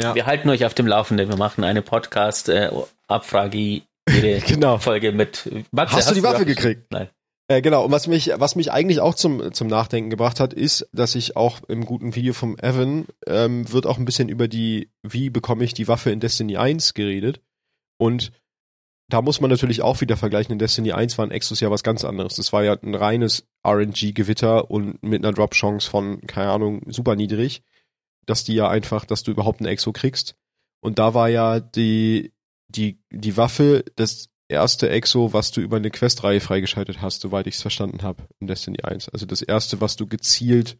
[0.00, 0.14] Ja.
[0.14, 1.28] Wir halten euch auf dem Laufenden.
[1.28, 4.78] Wir machen eine Podcast-Abfrage äh, jede genau.
[4.78, 5.50] Folge mit.
[5.72, 6.90] Matze, hast, hast, du die Waffe gekriegt?
[6.90, 7.08] Nein.
[7.48, 10.88] Äh, genau, und was mich, was mich eigentlich auch zum, zum Nachdenken gebracht hat, ist,
[10.92, 14.90] dass ich auch im guten Video vom Evan ähm, wird auch ein bisschen über die,
[15.02, 17.40] wie bekomme ich die Waffe in Destiny 1 geredet.
[17.98, 18.32] Und
[19.08, 20.52] da muss man natürlich auch wieder vergleichen.
[20.52, 22.34] In Destiny 1 war ein Exos ja was ganz anderes.
[22.34, 27.62] Das war ja ein reines RNG-Gewitter und mit einer Drop-Chance von, keine Ahnung, super niedrig,
[28.26, 30.34] dass die ja einfach, dass du überhaupt ein Exo kriegst.
[30.80, 32.32] Und da war ja die,
[32.68, 37.56] die, die Waffe das erste Exo, was du über eine Questreihe freigeschaltet hast, soweit ich
[37.56, 39.08] es verstanden habe, in Destiny 1.
[39.08, 40.78] Also das erste, was du gezielt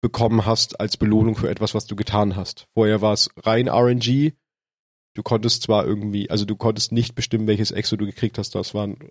[0.00, 2.66] bekommen hast als Belohnung für etwas, was du getan hast.
[2.74, 4.32] Vorher war es rein RNG.
[5.14, 8.74] Du konntest zwar irgendwie, also du konntest nicht bestimmen, welches Exo du gekriegt hast, das
[8.74, 9.10] war ein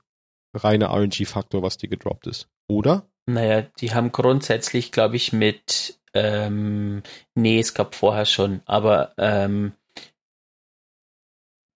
[0.53, 2.47] reiner RNG-Faktor, was dir gedroppt ist.
[2.67, 3.07] Oder?
[3.27, 7.03] Naja, die haben grundsätzlich, glaube ich, mit, ähm,
[7.35, 9.73] nee, es gab vorher schon, aber ähm,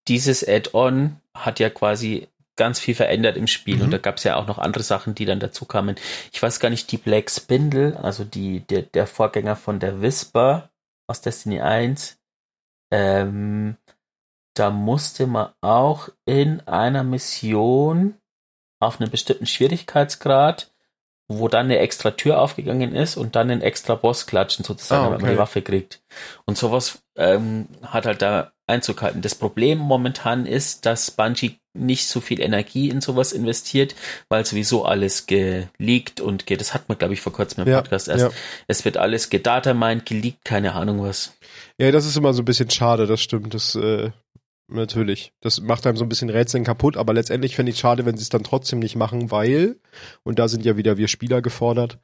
[0.08, 3.84] dieses Add-on hat ja quasi ganz viel verändert im Spiel mhm.
[3.84, 5.96] und da gab es ja auch noch andere Sachen, die dann dazu kamen.
[6.32, 10.70] Ich weiß gar nicht, die Black Spindle, also die, der, der Vorgänger von der Whisper
[11.08, 12.20] aus Destiny 1,
[12.92, 13.78] ähm,
[14.56, 18.16] da musste man auch in einer Mission
[18.80, 20.72] auf einem bestimmten Schwierigkeitsgrad,
[21.28, 25.08] wo dann eine extra Tür aufgegangen ist und dann ein extra Boss klatschen sozusagen, oh,
[25.08, 25.16] okay.
[25.16, 26.04] wenn man die Waffe kriegt.
[26.46, 29.22] Und sowas ähm, hat halt da Einzug halten.
[29.22, 33.96] Das Problem momentan ist, dass Bungie nicht so viel Energie in sowas investiert,
[34.30, 36.62] weil sowieso alles geleakt und geht.
[36.62, 38.26] Das hat man, glaube ich, vor kurzem im ja, Podcast erst.
[38.26, 38.32] Ja.
[38.68, 41.34] Es wird alles gedatamined, geleakt, keine Ahnung was.
[41.78, 43.54] Ja, das ist immer so ein bisschen schade, das stimmt.
[43.54, 44.12] Das, äh,
[44.68, 45.34] natürlich.
[45.42, 48.24] Das macht einem so ein bisschen Rätseln kaputt, aber letztendlich fände ich schade, wenn sie
[48.24, 49.78] es dann trotzdem nicht machen, weil,
[50.24, 52.00] und da sind ja wieder wir Spieler gefordert,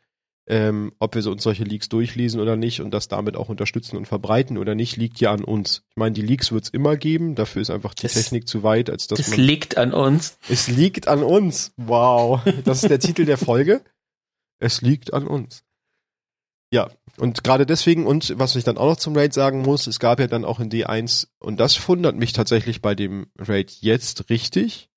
[0.50, 4.08] ähm, ob wir uns solche Leaks durchlesen oder nicht und das damit auch unterstützen und
[4.08, 5.84] verbreiten oder nicht, liegt ja an uns.
[5.92, 8.64] Ich meine, die Leaks wird es immer geben, dafür ist einfach die das, Technik zu
[8.64, 9.40] weit, als dass das man.
[9.40, 10.38] Es liegt an uns.
[10.50, 11.72] Es liegt an uns.
[11.78, 12.42] Wow.
[12.66, 13.82] Das ist der Titel der Folge.
[14.58, 15.64] Es liegt an uns.
[16.72, 20.00] Ja, und gerade deswegen, und was ich dann auch noch zum Raid sagen muss, es
[20.00, 24.30] gab ja dann auch in D1, und das wundert mich tatsächlich bei dem Raid jetzt
[24.30, 24.90] richtig,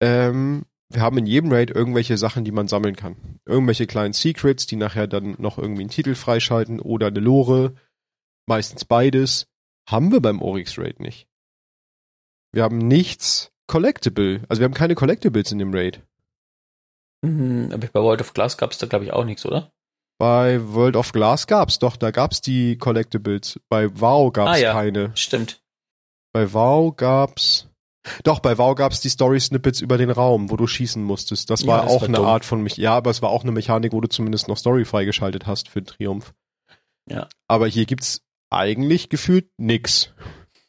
[0.00, 0.64] ähm,
[0.94, 3.40] wir haben in jedem Raid irgendwelche Sachen, die man sammeln kann.
[3.46, 7.74] Irgendwelche kleinen Secrets, die nachher dann noch irgendwie einen Titel freischalten oder eine Lore.
[8.46, 9.46] Meistens beides.
[9.88, 11.26] Haben wir beim Oryx Raid nicht.
[12.52, 14.42] Wir haben nichts Collectible.
[14.48, 16.02] Also wir haben keine Collectibles in dem Raid.
[17.22, 19.72] Mhm, aber bei World of Glass gab es da glaube ich auch nichts, oder?
[20.18, 23.58] Bei World of Glass gab's doch, da gab's die Collectibles.
[23.68, 24.72] Bei WoW gab's ah, ja.
[24.72, 25.10] keine.
[25.16, 25.62] Stimmt.
[26.32, 27.68] Bei WoW gab's
[28.24, 31.50] doch, bei WoW gab's die Story-Snippets über den Raum, wo du schießen musstest.
[31.50, 32.26] Das war ja, das auch war eine dumm.
[32.26, 32.76] Art von mich.
[32.76, 35.82] Ja, aber es war auch eine Mechanik, wo du zumindest noch Story freigeschaltet hast für
[35.82, 36.34] den Triumph.
[37.08, 37.28] Ja.
[37.48, 40.12] Aber hier gibt's eigentlich gefühlt nix.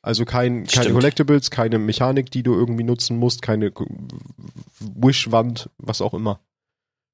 [0.02, 0.96] Also kein, keine Stimmt.
[0.96, 3.72] Collectibles, keine Mechanik, die du irgendwie nutzen musst, keine
[4.80, 6.42] Wish-Wand, was auch immer.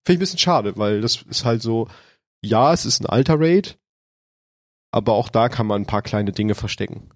[0.05, 1.87] Finde ich ein bisschen schade, weil das ist halt so,
[2.41, 3.77] ja, es ist ein alter Raid,
[4.91, 7.11] aber auch da kann man ein paar kleine Dinge verstecken.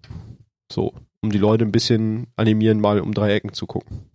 [0.72, 0.94] So,
[1.24, 4.12] um die Leute ein bisschen animieren, mal um drei Ecken zu gucken.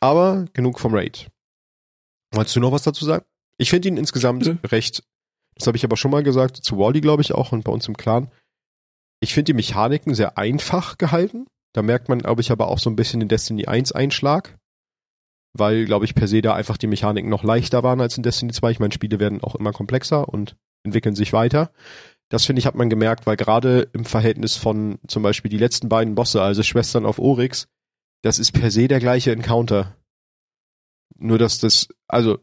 [0.00, 1.28] Aber genug vom Raid.
[2.32, 3.24] Wolltest du noch was dazu sagen?
[3.58, 4.58] Ich finde ihn insgesamt mhm.
[4.64, 5.02] recht,
[5.54, 7.88] das habe ich aber schon mal gesagt, zu Wally glaube ich auch und bei uns
[7.88, 8.30] im Clan.
[9.20, 11.46] Ich finde die Mechaniken sehr einfach gehalten.
[11.72, 14.56] Da merkt man, glaube ich, aber auch so ein bisschen den Destiny 1 Einschlag.
[15.54, 18.52] Weil, glaube ich, per se da einfach die Mechaniken noch leichter waren als in Destiny
[18.52, 18.72] 2.
[18.72, 21.72] Ich meine, Spiele werden auch immer komplexer und entwickeln sich weiter.
[22.28, 25.88] Das finde ich, hat man gemerkt, weil gerade im Verhältnis von zum Beispiel die letzten
[25.88, 27.68] beiden Bosse, also Schwestern auf Oryx,
[28.22, 29.96] das ist per se der gleiche Encounter.
[31.16, 32.38] Nur dass das, also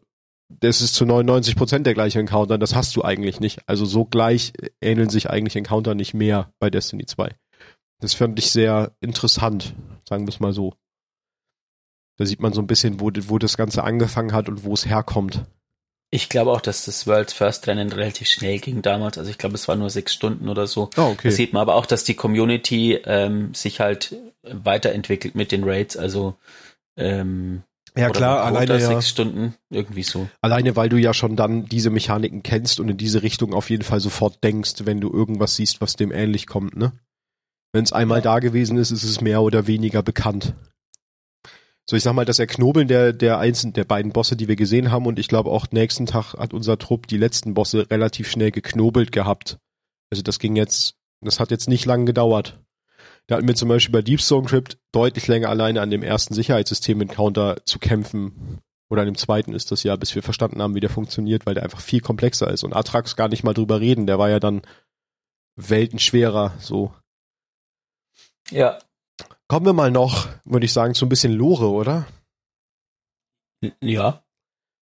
[0.48, 3.68] das ist zu 99 Prozent der gleiche Encounter, das hast du eigentlich nicht.
[3.68, 7.36] Also so gleich ähneln sich eigentlich Encounter nicht mehr bei Destiny 2.
[8.00, 9.74] Das fand ich sehr interessant,
[10.08, 10.74] sagen wir es mal so.
[12.18, 14.86] Da sieht man so ein bisschen, wo, wo das Ganze angefangen hat und wo es
[14.86, 15.44] herkommt.
[16.14, 19.18] Ich glaube auch, dass das World's First Rennen relativ schnell ging damals.
[19.18, 20.92] Also ich glaube, es war nur sechs Stunden oder so.
[20.96, 21.30] Oh, okay.
[21.30, 25.98] Da sieht man aber auch, dass die Community ähm, sich halt weiterentwickelt mit den Raids.
[25.98, 26.36] Also
[26.98, 27.64] ähm,
[27.98, 30.30] ja klar, alleine ja, sechs Stunden irgendwie so.
[30.40, 33.84] Alleine, weil du ja schon dann diese Mechaniken kennst und in diese Richtung auf jeden
[33.84, 36.92] Fall sofort denkst, wenn du irgendwas siehst, was dem ähnlich kommt, ne?
[37.72, 38.26] Wenn es einmal ja.
[38.26, 40.54] da gewesen ist, ist es mehr oder weniger bekannt.
[41.86, 44.90] So, ich sag mal, das Erknobeln der, der einzelnen, der beiden Bosse, die wir gesehen
[44.92, 48.52] haben, und ich glaube auch nächsten Tag hat unser Trupp die letzten Bosse relativ schnell
[48.52, 49.58] geknobelt gehabt.
[50.10, 52.60] Also das ging jetzt, das hat jetzt nicht lang gedauert.
[53.28, 56.34] Da hatten wir zum Beispiel bei Deep Stone Crypt deutlich länger alleine an dem ersten
[56.34, 58.60] Sicherheitssystem-Encounter zu kämpfen.
[58.90, 61.56] Oder an dem zweiten ist das ja, bis wir verstanden haben, wie der funktioniert, weil
[61.56, 62.64] der einfach viel komplexer ist.
[62.64, 64.62] Und Atrax gar nicht mal drüber reden, der war ja dann
[65.56, 66.94] weltenschwerer, so.
[68.52, 68.78] Ja.
[69.48, 72.08] Kommen wir mal noch, würde ich sagen, zu ein bisschen Lore, oder?
[73.82, 74.24] Ja.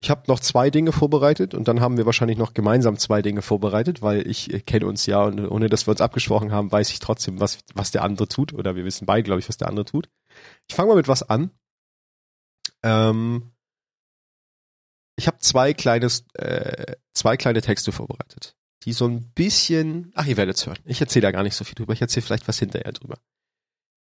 [0.03, 3.43] Ich habe noch zwei Dinge vorbereitet und dann haben wir wahrscheinlich noch gemeinsam zwei Dinge
[3.43, 6.91] vorbereitet, weil ich äh, kenne uns ja und ohne dass wir uns abgesprochen haben, weiß
[6.91, 8.53] ich trotzdem, was, was der andere tut.
[8.53, 10.09] Oder wir wissen beide, glaube ich, was der andere tut.
[10.69, 11.51] Ich fange mal mit was an.
[12.83, 13.53] Ähm,
[15.19, 20.13] ich habe zwei kleines, äh, zwei kleine Texte vorbereitet, die so ein bisschen.
[20.15, 20.79] Ach, ihr werdet es hören.
[20.85, 21.95] Ich erzähle da gar nicht so viel drüber.
[21.95, 23.19] Ich erzähle vielleicht was hinterher drüber.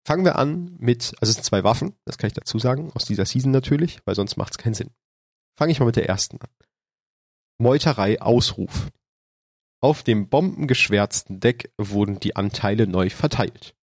[0.05, 3.05] Fangen wir an mit, also es sind zwei Waffen, das kann ich dazu sagen, aus
[3.05, 4.91] dieser Season natürlich, weil sonst macht es keinen Sinn.
[5.57, 6.51] Fange ich mal mit der ersten an.
[7.59, 8.89] Meuterei Ausruf.
[9.81, 13.75] Auf dem bombengeschwärzten Deck wurden die Anteile neu verteilt.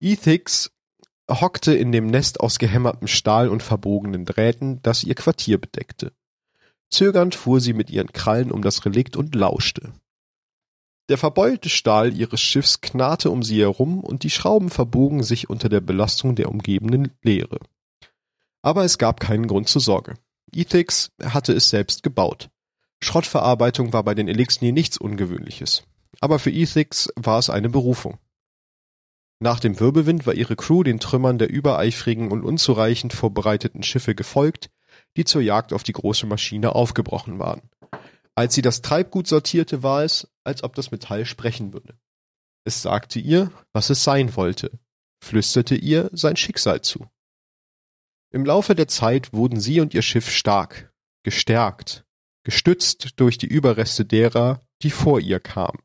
[0.00, 0.72] Ethix
[1.30, 6.12] hockte in dem Nest aus gehämmertem Stahl und verbogenen Drähten, das ihr Quartier bedeckte.
[6.90, 9.92] Zögernd fuhr sie mit ihren Krallen um das Relikt und lauschte.
[11.10, 15.68] Der verbeulte Stahl ihres Schiffs knarrte um sie herum und die Schrauben verbogen sich unter
[15.68, 17.58] der Belastung der umgebenden Leere.
[18.62, 20.14] Aber es gab keinen Grund zur Sorge.
[20.54, 22.48] Ethix hatte es selbst gebaut.
[23.02, 25.82] Schrottverarbeitung war bei den Elixni nichts Ungewöhnliches.
[26.20, 28.18] Aber für Ethix war es eine Berufung.
[29.40, 34.70] Nach dem Wirbelwind war ihre Crew den Trümmern der übereifrigen und unzureichend vorbereiteten Schiffe gefolgt,
[35.18, 37.60] die zur Jagd auf die große Maschine aufgebrochen waren.
[38.36, 41.96] Als sie das Treibgut sortierte, war es, als ob das Metall sprechen würde.
[42.64, 44.78] Es sagte ihr, was es sein wollte,
[45.22, 47.06] flüsterte ihr sein Schicksal zu.
[48.32, 52.04] Im Laufe der Zeit wurden sie und ihr Schiff stark, gestärkt,
[52.42, 55.80] gestützt durch die Überreste derer, die vor ihr kamen.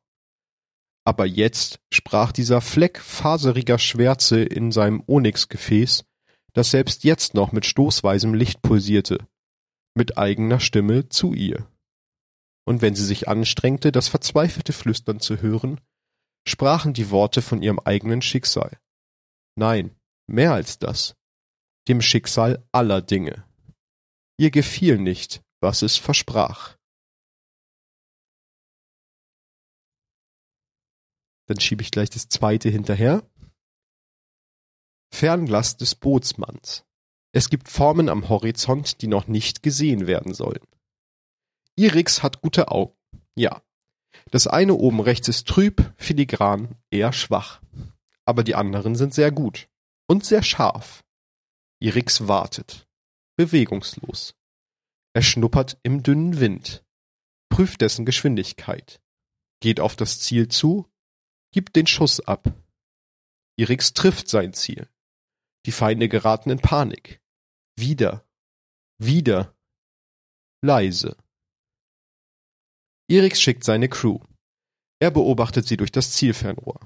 [1.06, 6.06] Aber jetzt sprach dieser Fleck faseriger Schwärze in seinem Onyxgefäß,
[6.54, 9.20] das selbst jetzt noch mit stoßweisem Licht pulsierte,
[9.95, 11.68] mit eigener Stimme zu ihr.
[12.70, 15.82] Und wenn sie sich anstrengte, das verzweifelte Flüstern zu hören,
[16.47, 18.80] sprachen die Worte von ihrem eigenen Schicksal.
[19.55, 19.97] Nein,
[20.28, 21.15] mehr als das
[21.88, 23.43] dem Schicksal aller Dinge.
[24.38, 26.78] Ihr gefiel nicht, was es versprach.
[31.47, 33.28] Dann schiebe ich gleich das zweite hinterher.
[35.11, 36.86] Fernglas des Bootsmanns.
[37.32, 40.68] Es gibt Formen am Horizont, die noch nicht gesehen werden sollen.
[41.80, 42.93] Irix hat gute Augen.
[43.36, 43.63] Ja.
[44.32, 47.61] Das eine oben rechts ist trüb, filigran, eher schwach.
[48.25, 49.69] Aber die anderen sind sehr gut.
[50.05, 51.05] Und sehr scharf.
[51.80, 52.86] Irix wartet,
[53.38, 54.36] bewegungslos.
[55.13, 56.84] Er schnuppert im dünnen Wind,
[57.47, 58.99] prüft dessen Geschwindigkeit,
[59.61, 60.86] geht auf das Ziel zu,
[61.53, 62.53] gibt den Schuss ab.
[63.55, 64.89] Irix trifft sein Ziel.
[65.65, 67.21] Die Feinde geraten in Panik.
[67.77, 68.27] Wieder.
[68.97, 69.55] Wieder.
[70.61, 71.15] Leise.
[73.12, 74.20] Irix schickt seine Crew.
[74.99, 76.80] Er beobachtet sie durch das Zielfernrohr.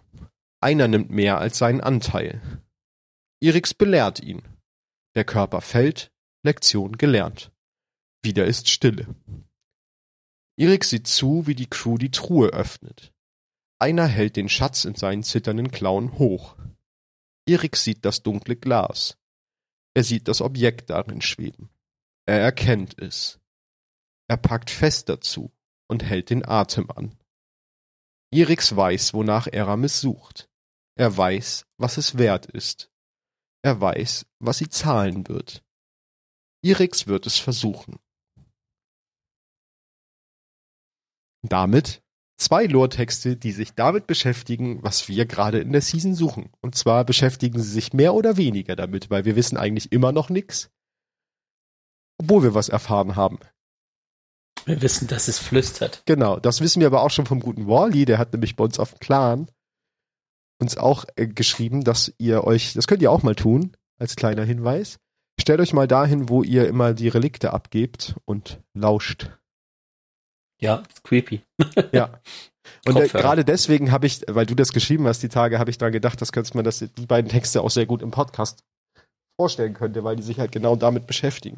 [0.61, 2.41] Einer nimmt mehr als seinen Anteil.
[3.41, 4.41] Irix belehrt ihn.
[5.15, 6.13] Der Körper fällt,
[6.45, 7.51] Lektion gelernt.
[8.23, 9.13] Wieder ist Stille.
[10.57, 13.11] Erik sieht zu, wie die Crew die Truhe öffnet.
[13.79, 16.55] Einer hält den Schatz in seinen zitternden Klauen hoch.
[17.45, 19.17] Erik sieht das dunkle Glas.
[19.93, 21.69] Er sieht das Objekt darin schweben.
[22.25, 23.41] Er erkennt es.
[24.29, 25.51] Er packt fest dazu
[25.93, 27.15] und hält den Atem an.
[28.33, 30.49] Eriks weiß, wonach Eramis sucht.
[30.95, 32.91] Er weiß, was es wert ist.
[33.61, 35.63] Er weiß, was sie zahlen wird.
[36.63, 37.99] Eriks wird es versuchen.
[41.43, 42.01] Damit
[42.37, 46.51] zwei Lore-Texte, die sich damit beschäftigen, was wir gerade in der Season suchen.
[46.61, 50.31] Und zwar beschäftigen sie sich mehr oder weniger damit, weil wir wissen eigentlich immer noch
[50.31, 50.71] nichts,
[52.17, 53.37] obwohl wir was erfahren haben.
[54.65, 56.03] Wir wissen, dass es flüstert.
[56.05, 58.79] Genau, das wissen wir aber auch schon vom guten Wally, der hat nämlich bei uns
[58.79, 59.47] auf dem Clan
[60.59, 64.43] uns auch äh, geschrieben, dass ihr euch, das könnt ihr auch mal tun, als kleiner
[64.43, 64.99] Hinweis.
[65.39, 69.31] Stellt euch mal dahin, wo ihr immer die Relikte abgebt und lauscht.
[70.61, 71.43] Ja, creepy.
[71.91, 72.21] ja.
[72.85, 75.77] Und äh, gerade deswegen habe ich, weil du das geschrieben hast, die Tage, habe ich
[75.77, 78.63] da gedacht, dass könnte man das, die beiden Texte auch sehr gut im Podcast
[79.35, 81.57] vorstellen könnte, weil die sich halt genau damit beschäftigen.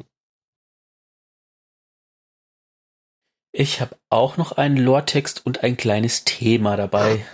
[3.52, 7.24] Ich habe auch noch einen Lore-Text und ein kleines Thema dabei.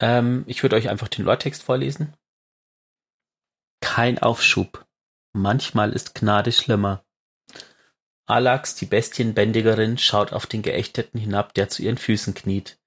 [0.00, 2.14] ähm, ich würde euch einfach den Lore-Text vorlesen.
[3.80, 4.86] Kein Aufschub.
[5.32, 7.04] Manchmal ist Gnade schlimmer.
[8.26, 12.78] Alax, die Bestienbändigerin, schaut auf den Geächteten hinab, der zu ihren Füßen kniet.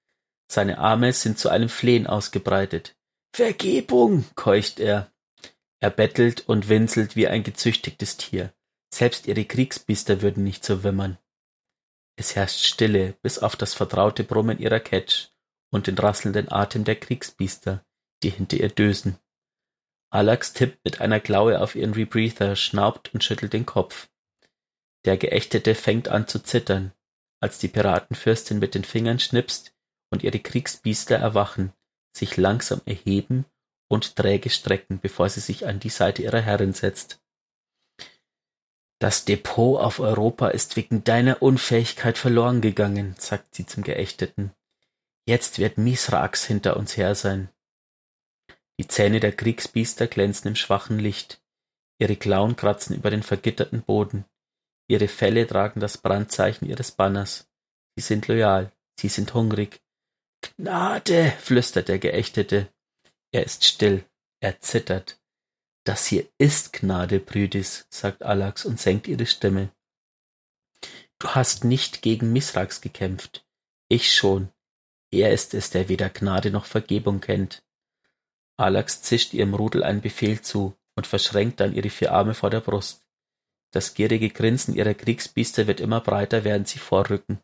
[0.50, 2.96] Seine Arme sind zu einem Flehen ausgebreitet.
[3.32, 5.10] Vergebung, keucht er.
[5.80, 8.52] Er bettelt und winselt wie ein gezüchtigtes Tier.
[8.92, 11.18] Selbst ihre Kriegsbiester würden nicht so wimmern.
[12.16, 15.30] Es herrscht Stille, bis auf das vertraute Brummen ihrer Catch
[15.70, 17.84] und den rasselnden Atem der Kriegsbiester,
[18.22, 19.18] die hinter ihr dösen.
[20.10, 24.08] Alax tippt mit einer Klaue auf ihren Rebreather, schnaubt und schüttelt den Kopf.
[25.04, 26.92] Der Geächtete fängt an zu zittern,
[27.40, 29.72] als die Piratenfürstin mit den Fingern schnipst
[30.10, 31.72] und ihre Kriegsbiester erwachen,
[32.14, 33.46] sich langsam erheben
[33.88, 37.22] und träge strecken, bevor sie sich an die Seite ihrer Herrin setzt.
[39.00, 44.52] Das Depot auf Europa ist wegen deiner Unfähigkeit verloren gegangen, sagt sie zum Geächteten.
[45.26, 47.48] Jetzt wird Misrax hinter uns her sein.
[48.78, 51.42] Die Zähne der Kriegsbiester glänzen im schwachen Licht.
[51.98, 54.26] Ihre Klauen kratzen über den vergitterten Boden.
[54.86, 57.48] Ihre Felle tragen das Brandzeichen ihres Banners.
[57.96, 58.70] Sie sind loyal.
[58.98, 59.80] Sie sind hungrig.
[60.56, 62.68] Gnade, flüstert der Geächtete.
[63.32, 64.04] Er ist still.
[64.40, 65.19] Er zittert.
[65.84, 69.72] Das hier ist Gnade, Brüdis, sagt Alax und senkt ihre Stimme.
[71.18, 73.46] Du hast nicht gegen Misrax gekämpft.
[73.88, 74.50] Ich schon.
[75.10, 77.62] Er ist es, der weder Gnade noch Vergebung kennt.
[78.56, 82.60] Alax zischt ihrem Rudel einen Befehl zu und verschränkt dann ihre vier Arme vor der
[82.60, 83.04] Brust.
[83.72, 87.40] Das gierige Grinsen ihrer Kriegsbiester wird immer breiter, während sie vorrücken.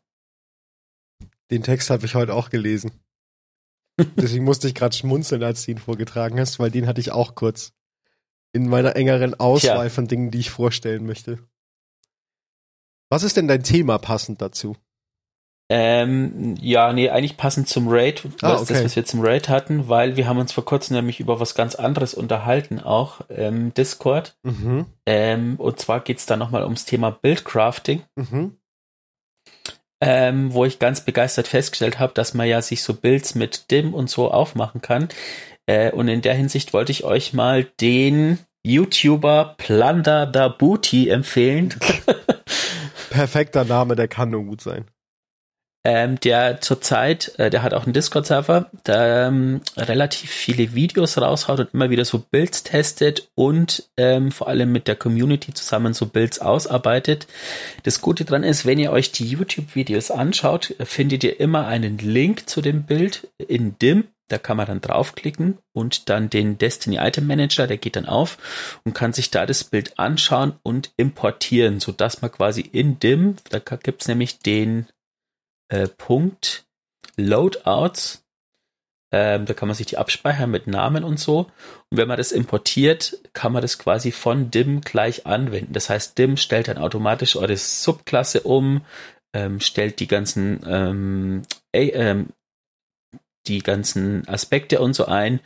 [1.50, 2.90] Den Text habe ich heute auch gelesen.
[4.16, 7.34] Deswegen musste ich gerade schmunzeln, als du ihn vorgetragen hast, weil den hatte ich auch
[7.34, 7.72] kurz
[8.56, 9.90] in meiner engeren Auswahl Tja.
[9.90, 11.38] von Dingen, die ich vorstellen möchte.
[13.08, 14.74] Was ist denn dein Thema passend dazu?
[15.68, 18.66] Ähm, ja, nee, eigentlich passend zum Raid, ah, okay.
[18.68, 21.56] das, was wir zum Raid hatten, weil wir haben uns vor kurzem nämlich über was
[21.56, 24.36] ganz anderes unterhalten, auch ähm, Discord.
[24.44, 24.86] Mhm.
[25.06, 28.02] Ähm, und zwar geht's da nochmal ums Thema Buildcrafting.
[28.14, 28.56] Mhm.
[30.00, 33.94] Ähm, wo ich ganz begeistert festgestellt habe, dass man ja sich so Builds mit Dim
[33.94, 35.08] und so aufmachen kann.
[35.66, 41.74] Äh, und in der Hinsicht wollte ich euch mal den YouTuber Plunder da Booty empfehlen.
[43.10, 44.86] Perfekter Name, der kann nur gut sein.
[45.86, 51.60] Ähm, der zurzeit, äh, der hat auch einen Discord-Server, der ähm, relativ viele Videos raushaut
[51.60, 56.06] und immer wieder so Builds testet und ähm, vor allem mit der Community zusammen so
[56.06, 57.28] Builds ausarbeitet.
[57.84, 62.48] Das Gute dran ist, wenn ihr euch die YouTube-Videos anschaut, findet ihr immer einen Link
[62.48, 67.26] zu dem Bild in DIM da kann man dann draufklicken und dann den Destiny Item
[67.26, 71.92] Manager, der geht dann auf und kann sich da das Bild anschauen und importieren, so
[71.92, 74.86] dass man quasi in DIM, da gibt's nämlich den
[75.68, 76.66] äh, Punkt
[77.16, 78.26] Loadouts,
[79.12, 81.46] ähm, da kann man sich die abspeichern mit Namen und so.
[81.90, 85.72] Und wenn man das importiert, kann man das quasi von DIM gleich anwenden.
[85.72, 88.84] Das heißt, DIM stellt dann automatisch eure Subklasse um,
[89.32, 92.28] ähm, stellt die ganzen ähm, ähm,
[93.48, 95.40] die ganzen Aspekte und so ein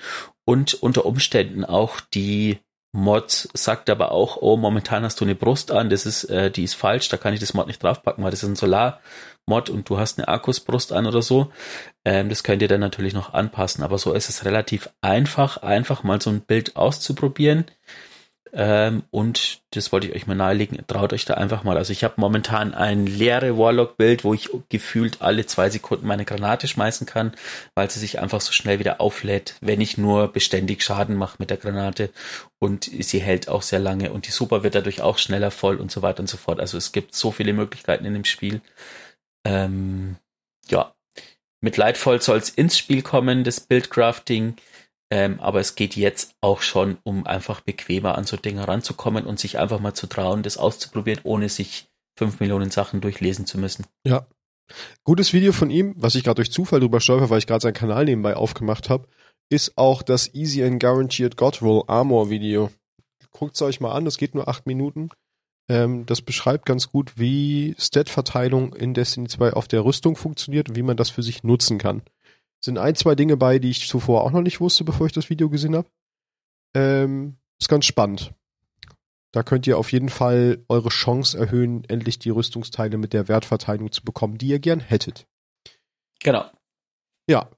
[0.45, 2.59] und unter Umständen auch die
[2.93, 6.65] Mod sagt aber auch, oh, momentan hast du eine Brust an, das ist, äh, die
[6.65, 9.89] ist falsch, da kann ich das Mod nicht draufpacken, weil das ist ein Solar-Mod und
[9.89, 11.53] du hast eine Akkusbrust an oder so.
[12.05, 16.03] Ähm, das könnt ihr dann natürlich noch anpassen, aber so ist es relativ einfach, einfach
[16.03, 17.67] mal so ein Bild auszuprobieren.
[18.53, 20.79] Ähm, und das wollte ich euch mal nahelegen.
[20.87, 21.77] Traut euch da einfach mal.
[21.77, 26.67] Also ich habe momentan ein leere Warlock-Bild, wo ich gefühlt alle zwei Sekunden meine Granate
[26.67, 27.33] schmeißen kann,
[27.75, 31.51] weil sie sich einfach so schnell wieder auflädt, wenn ich nur beständig Schaden mache mit
[31.51, 32.11] der Granate.
[32.59, 35.91] Und sie hält auch sehr lange und die Super wird dadurch auch schneller voll und
[35.91, 36.59] so weiter und so fort.
[36.61, 38.61] Also es gibt so viele Möglichkeiten in dem Spiel.
[39.47, 40.17] Ähm,
[40.69, 40.93] ja,
[41.61, 44.57] mit Lightfall soll es ins Spiel kommen, das Buildcrafting.
[45.13, 49.41] Ähm, aber es geht jetzt auch schon, um einfach bequemer an so Dinge ranzukommen und
[49.41, 53.87] sich einfach mal zu trauen, das auszuprobieren, ohne sich fünf Millionen Sachen durchlesen zu müssen.
[54.07, 54.27] Ja.
[55.03, 57.75] Gutes Video von ihm, was ich gerade durch Zufall drüber stolper, weil ich gerade seinen
[57.75, 59.09] Kanal nebenbei aufgemacht habe,
[59.49, 62.71] ist auch das Easy and Guaranteed God Roll Armor Video.
[63.33, 65.09] Guckt es euch mal an, das geht nur acht Minuten.
[65.69, 70.77] Ähm, das beschreibt ganz gut, wie Stat-Verteilung in Destiny 2 auf der Rüstung funktioniert und
[70.77, 72.03] wie man das für sich nutzen kann
[72.61, 75.31] sind ein, zwei Dinge bei, die ich zuvor auch noch nicht wusste, bevor ich das
[75.31, 75.89] Video gesehen habe.
[76.75, 78.35] Ähm, ist ganz spannend.
[79.33, 83.93] Da könnt ihr auf jeden Fall eure Chance erhöhen, endlich die Rüstungsteile mit der Wertverteilung
[83.93, 85.27] zu bekommen, die ihr gern hättet.
[86.21, 86.51] Genau.
[87.29, 87.49] Ja.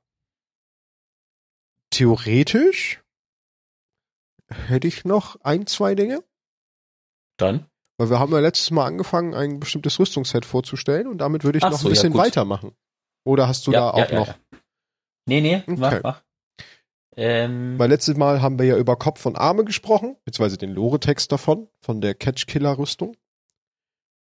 [1.91, 3.03] Theoretisch
[4.49, 6.23] hätte ich noch ein, zwei Dinge.
[7.39, 7.67] Dann?
[7.97, 11.65] Weil wir haben ja letztes Mal angefangen, ein bestimmtes Rüstungsset vorzustellen und damit würde ich
[11.65, 12.75] Ach noch so, ein bisschen ja, weitermachen.
[13.25, 14.35] Oder hast du ja, da auch ja, noch?
[15.27, 15.77] Nee, nee, okay.
[15.77, 16.23] mach, mach.
[17.15, 21.31] Ähm, Weil letztes Mal haben wir ja über Kopf und Arme gesprochen, beziehungsweise den Lore-Text
[21.31, 23.17] davon, von der Catch-Killer-Rüstung.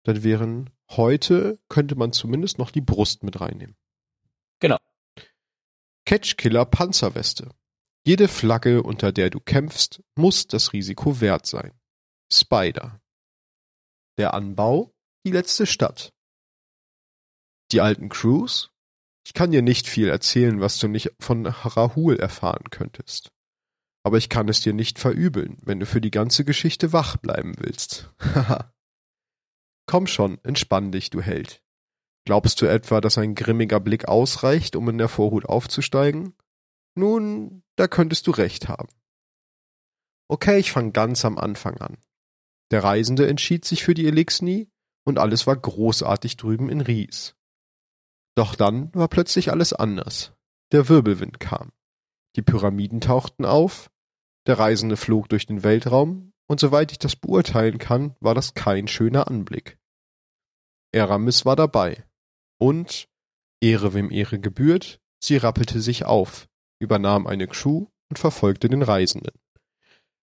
[0.04, 3.76] Dann wären heute, könnte man zumindest noch die Brust mit reinnehmen.
[4.60, 4.78] Genau.
[6.06, 7.50] Catch-Killer Panzerweste.
[8.06, 11.74] Jede Flagge, unter der du kämpfst, muss das Risiko wert sein.
[12.32, 13.02] Spider.
[14.20, 14.94] Der Anbau,
[15.26, 16.14] die letzte Stadt.
[17.72, 18.72] Die alten Crews,
[19.26, 23.32] ich kann dir nicht viel erzählen, was du nicht von Rahul erfahren könntest.
[24.04, 27.54] Aber ich kann es dir nicht verübeln, wenn du für die ganze Geschichte wach bleiben
[27.58, 28.14] willst.
[28.20, 28.72] Haha.
[29.88, 31.64] Komm schon, entspann dich, du Held.
[32.26, 36.34] Glaubst du etwa, dass ein grimmiger Blick ausreicht, um in der Vorhut aufzusteigen?
[36.96, 38.90] Nun, da könntest du recht haben.
[40.28, 41.98] Okay, ich fang ganz am Anfang an.
[42.72, 44.70] Der Reisende entschied sich für die Elixni
[45.04, 47.36] und alles war großartig drüben in Ries.
[48.36, 50.34] Doch dann war plötzlich alles anders.
[50.72, 51.72] Der Wirbelwind kam.
[52.36, 53.90] Die Pyramiden tauchten auf,
[54.46, 58.88] der Reisende flog durch den Weltraum, und soweit ich das beurteilen kann, war das kein
[58.88, 59.80] schöner Anblick.
[60.92, 62.06] Eramis war dabei.
[62.60, 63.08] Und,
[63.62, 66.48] Ehre wem Ehre gebührt, sie rappelte sich auf,
[66.80, 69.34] übernahm eine Crew und verfolgte den Reisenden.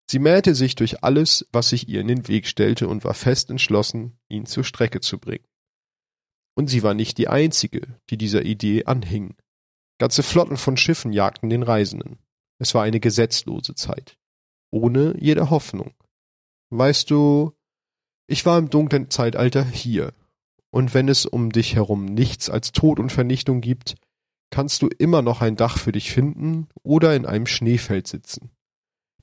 [0.08, 3.50] Sie mähte sich durch alles, was sich ihr in den Weg stellte und war fest
[3.50, 5.46] entschlossen, ihn zur Strecke zu bringen.
[6.54, 9.34] Und sie war nicht die einzige, die dieser Idee anhing.
[9.98, 12.18] Ganze Flotten von Schiffen jagten den Reisenden.
[12.58, 14.18] Es war eine gesetzlose Zeit.
[14.70, 15.94] Ohne jede Hoffnung.
[16.70, 17.52] Weißt du,
[18.26, 20.12] ich war im dunklen Zeitalter hier.
[20.70, 23.96] Und wenn es um dich herum nichts als Tod und Vernichtung gibt,
[24.50, 28.50] kannst du immer noch ein Dach für dich finden oder in einem Schneefeld sitzen.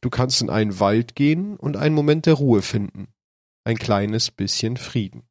[0.01, 3.07] Du kannst in einen Wald gehen und einen Moment der Ruhe finden.
[3.63, 5.28] Ein kleines bisschen Frieden.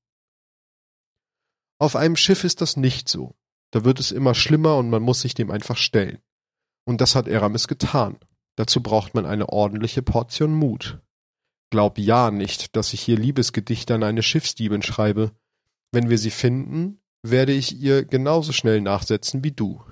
[1.78, 3.36] Auf einem Schiff ist das nicht so.
[3.70, 6.18] Da wird es immer schlimmer und man muss sich dem einfach stellen.
[6.84, 8.18] Und das hat Eramis getan.
[8.56, 11.00] Dazu braucht man eine ordentliche Portion Mut.
[11.70, 15.32] Glaub ja nicht, dass ich hier Liebesgedichte an eine Schiffsdiebin schreibe.
[15.92, 19.82] Wenn wir sie finden, werde ich ihr genauso schnell nachsetzen wie du.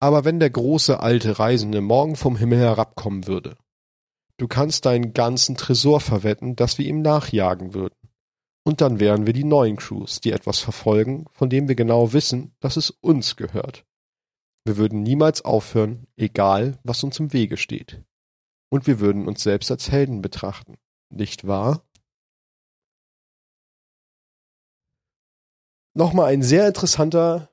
[0.00, 3.56] Aber wenn der große alte Reisende morgen vom Himmel herabkommen würde,
[4.38, 7.99] du kannst deinen ganzen Tresor verwetten, dass wir ihm nachjagen würden.
[8.64, 12.54] Und dann wären wir die neuen Crews, die etwas verfolgen, von dem wir genau wissen,
[12.60, 13.86] dass es uns gehört.
[14.64, 18.04] Wir würden niemals aufhören, egal was uns im Wege steht.
[18.70, 20.76] Und wir würden uns selbst als Helden betrachten,
[21.08, 21.82] nicht wahr?
[25.94, 27.50] Nochmal ein sehr interessanter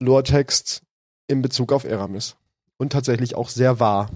[0.00, 0.82] Lore-Text
[1.26, 2.36] in Bezug auf Eramis.
[2.76, 4.10] Und tatsächlich auch sehr wahr.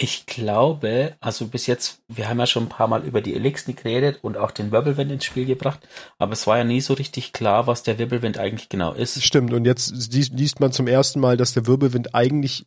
[0.00, 3.74] Ich glaube, also bis jetzt, wir haben ja schon ein paar Mal über die Elixir
[3.74, 5.80] geredet und auch den Wirbelwind ins Spiel gebracht,
[6.18, 9.20] aber es war ja nie so richtig klar, was der Wirbelwind eigentlich genau ist.
[9.24, 12.66] Stimmt, und jetzt liest man zum ersten Mal, dass der Wirbelwind eigentlich,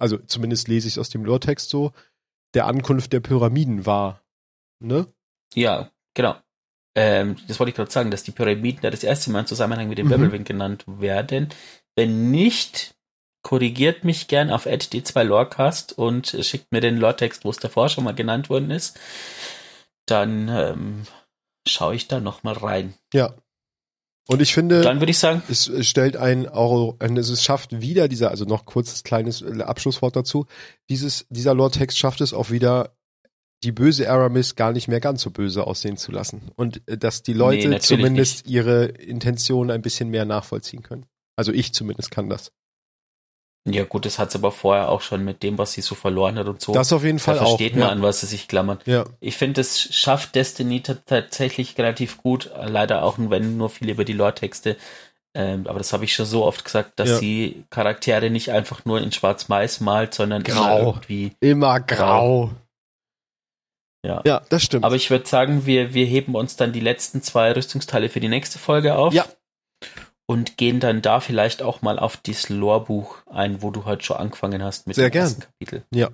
[0.00, 1.92] also zumindest lese ich es aus dem Lore-Text so,
[2.54, 4.20] der Ankunft der Pyramiden war.
[4.80, 5.06] Ne?
[5.54, 6.34] Ja, genau.
[6.96, 9.88] Ähm, das wollte ich gerade sagen, dass die Pyramiden da das erste Mal im Zusammenhang
[9.88, 10.10] mit dem mhm.
[10.10, 11.48] Wirbelwind genannt werden.
[11.94, 12.96] Wenn nicht,
[13.42, 18.14] korrigiert mich gern auf d2lorecast und schickt mir den Lore-Text, wo es davor schon mal
[18.14, 18.98] genannt worden ist.
[20.06, 21.02] Dann ähm,
[21.66, 22.94] schaue ich da nochmal rein.
[23.12, 23.34] Ja.
[24.28, 28.30] Und ich finde, dann würde ich sagen, es stellt ein auch, es schafft wieder dieser,
[28.30, 30.46] also noch kurzes kleines Abschlusswort dazu.
[30.88, 32.94] Dieses, dieser Lore-Text schafft es auch wieder,
[33.64, 36.50] die böse Aramis gar nicht mehr ganz so böse aussehen zu lassen.
[36.56, 41.06] Und äh, dass die Leute Nee, zumindest ihre Intention ein bisschen mehr nachvollziehen können.
[41.36, 42.52] Also ich zumindest kann das.
[43.64, 46.36] Ja gut, das hat sie aber vorher auch schon mit dem, was sie so verloren
[46.36, 46.72] hat und so.
[46.72, 47.46] Das auf jeden da Fall auch.
[47.50, 47.88] versteht man, ja.
[47.90, 48.78] an was sie sich klammern.
[48.86, 49.04] ja.
[49.20, 54.04] Ich finde, es schafft Destiny ta- tatsächlich relativ gut, leider auch wenn nur viel über
[54.04, 54.76] die Lore-Texte.
[55.34, 57.16] Ähm, aber das habe ich schon so oft gesagt, dass Ja.
[57.18, 60.78] sie Charaktere nicht einfach nur in Schwarz-Weiß malt, sondern immer Grau.
[60.86, 61.32] irgendwie.
[61.40, 62.50] Immer grau.
[64.04, 64.20] Ja.
[64.26, 64.84] Ja, das stimmt.
[64.84, 68.28] Aber ich würde sagen, wir, wir heben uns dann die letzten zwei Rüstungsteile für die
[68.28, 69.14] nächste Folge auf.
[69.14, 69.24] Ja.
[70.32, 74.16] Und gehen dann da vielleicht auch mal auf dieses Lore-Buch ein, wo du heute schon
[74.16, 75.24] angefangen hast mit Sehr dem gern.
[75.24, 75.84] ersten Kapitel.
[75.92, 76.08] Ja.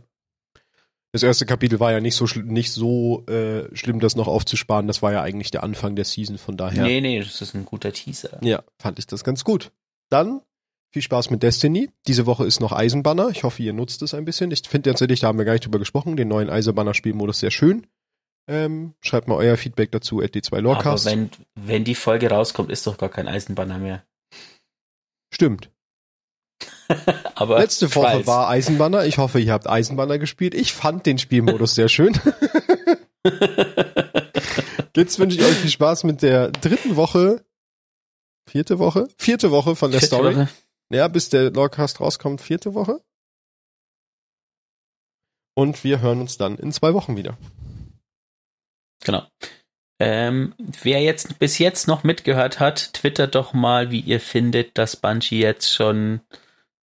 [1.12, 4.88] Das erste Kapitel war ja nicht so nicht so äh, schlimm, das noch aufzusparen.
[4.88, 6.82] Das war ja eigentlich der Anfang der Season, von daher.
[6.82, 8.38] Nee, nee, das ist ein guter Teaser.
[8.42, 9.70] Ja, fand ich das ganz gut.
[10.10, 10.42] Dann
[10.90, 11.90] viel Spaß mit Destiny.
[12.08, 13.28] Diese Woche ist noch Eisenbanner.
[13.30, 14.50] Ich hoffe, ihr nutzt es ein bisschen.
[14.50, 17.86] Ich finde tatsächlich, da haben wir gar nicht drüber gesprochen, den neuen Eisenbanner-Spielmodus sehr schön.
[18.48, 22.86] Ähm, schreibt mal euer Feedback dazu at D2 Aber wenn, wenn die Folge rauskommt, ist
[22.86, 24.02] doch gar kein Eisenbanner mehr.
[25.30, 25.70] Stimmt.
[27.34, 28.26] Aber Letzte Woche weiß.
[28.26, 29.04] war Eisenbanner.
[29.06, 30.54] Ich hoffe, ihr habt Eisenbanner gespielt.
[30.54, 32.14] Ich fand den Spielmodus sehr schön.
[34.96, 37.44] Jetzt wünsche ich euch viel Spaß mit der dritten Woche.
[38.48, 39.08] Vierte Woche?
[39.18, 40.34] Vierte Woche von der Vierte Story.
[40.34, 40.48] Woche.
[40.90, 43.00] Ja, bis der Logcast rauskommt, vierte Woche.
[45.54, 47.36] Und wir hören uns dann in zwei Wochen wieder.
[49.04, 49.22] Genau.
[50.00, 54.96] Ähm, wer jetzt bis jetzt noch mitgehört hat, twittert doch mal, wie ihr findet, dass
[54.96, 56.20] Bungie jetzt schon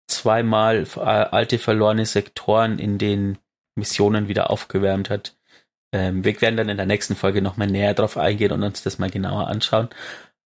[0.07, 3.38] zweimal äh, alte verlorene Sektoren in den
[3.76, 5.36] Missionen wieder aufgewärmt hat.
[5.93, 8.99] Ähm, wir werden dann in der nächsten Folge nochmal näher drauf eingehen und uns das
[8.99, 9.89] mal genauer anschauen.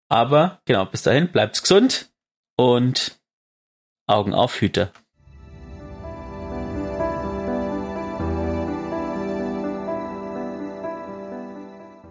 [0.08, 2.12] Aber genau, bis dahin, bleibt's gesund
[2.56, 3.20] und
[4.08, 4.92] Augen auf, Hüter.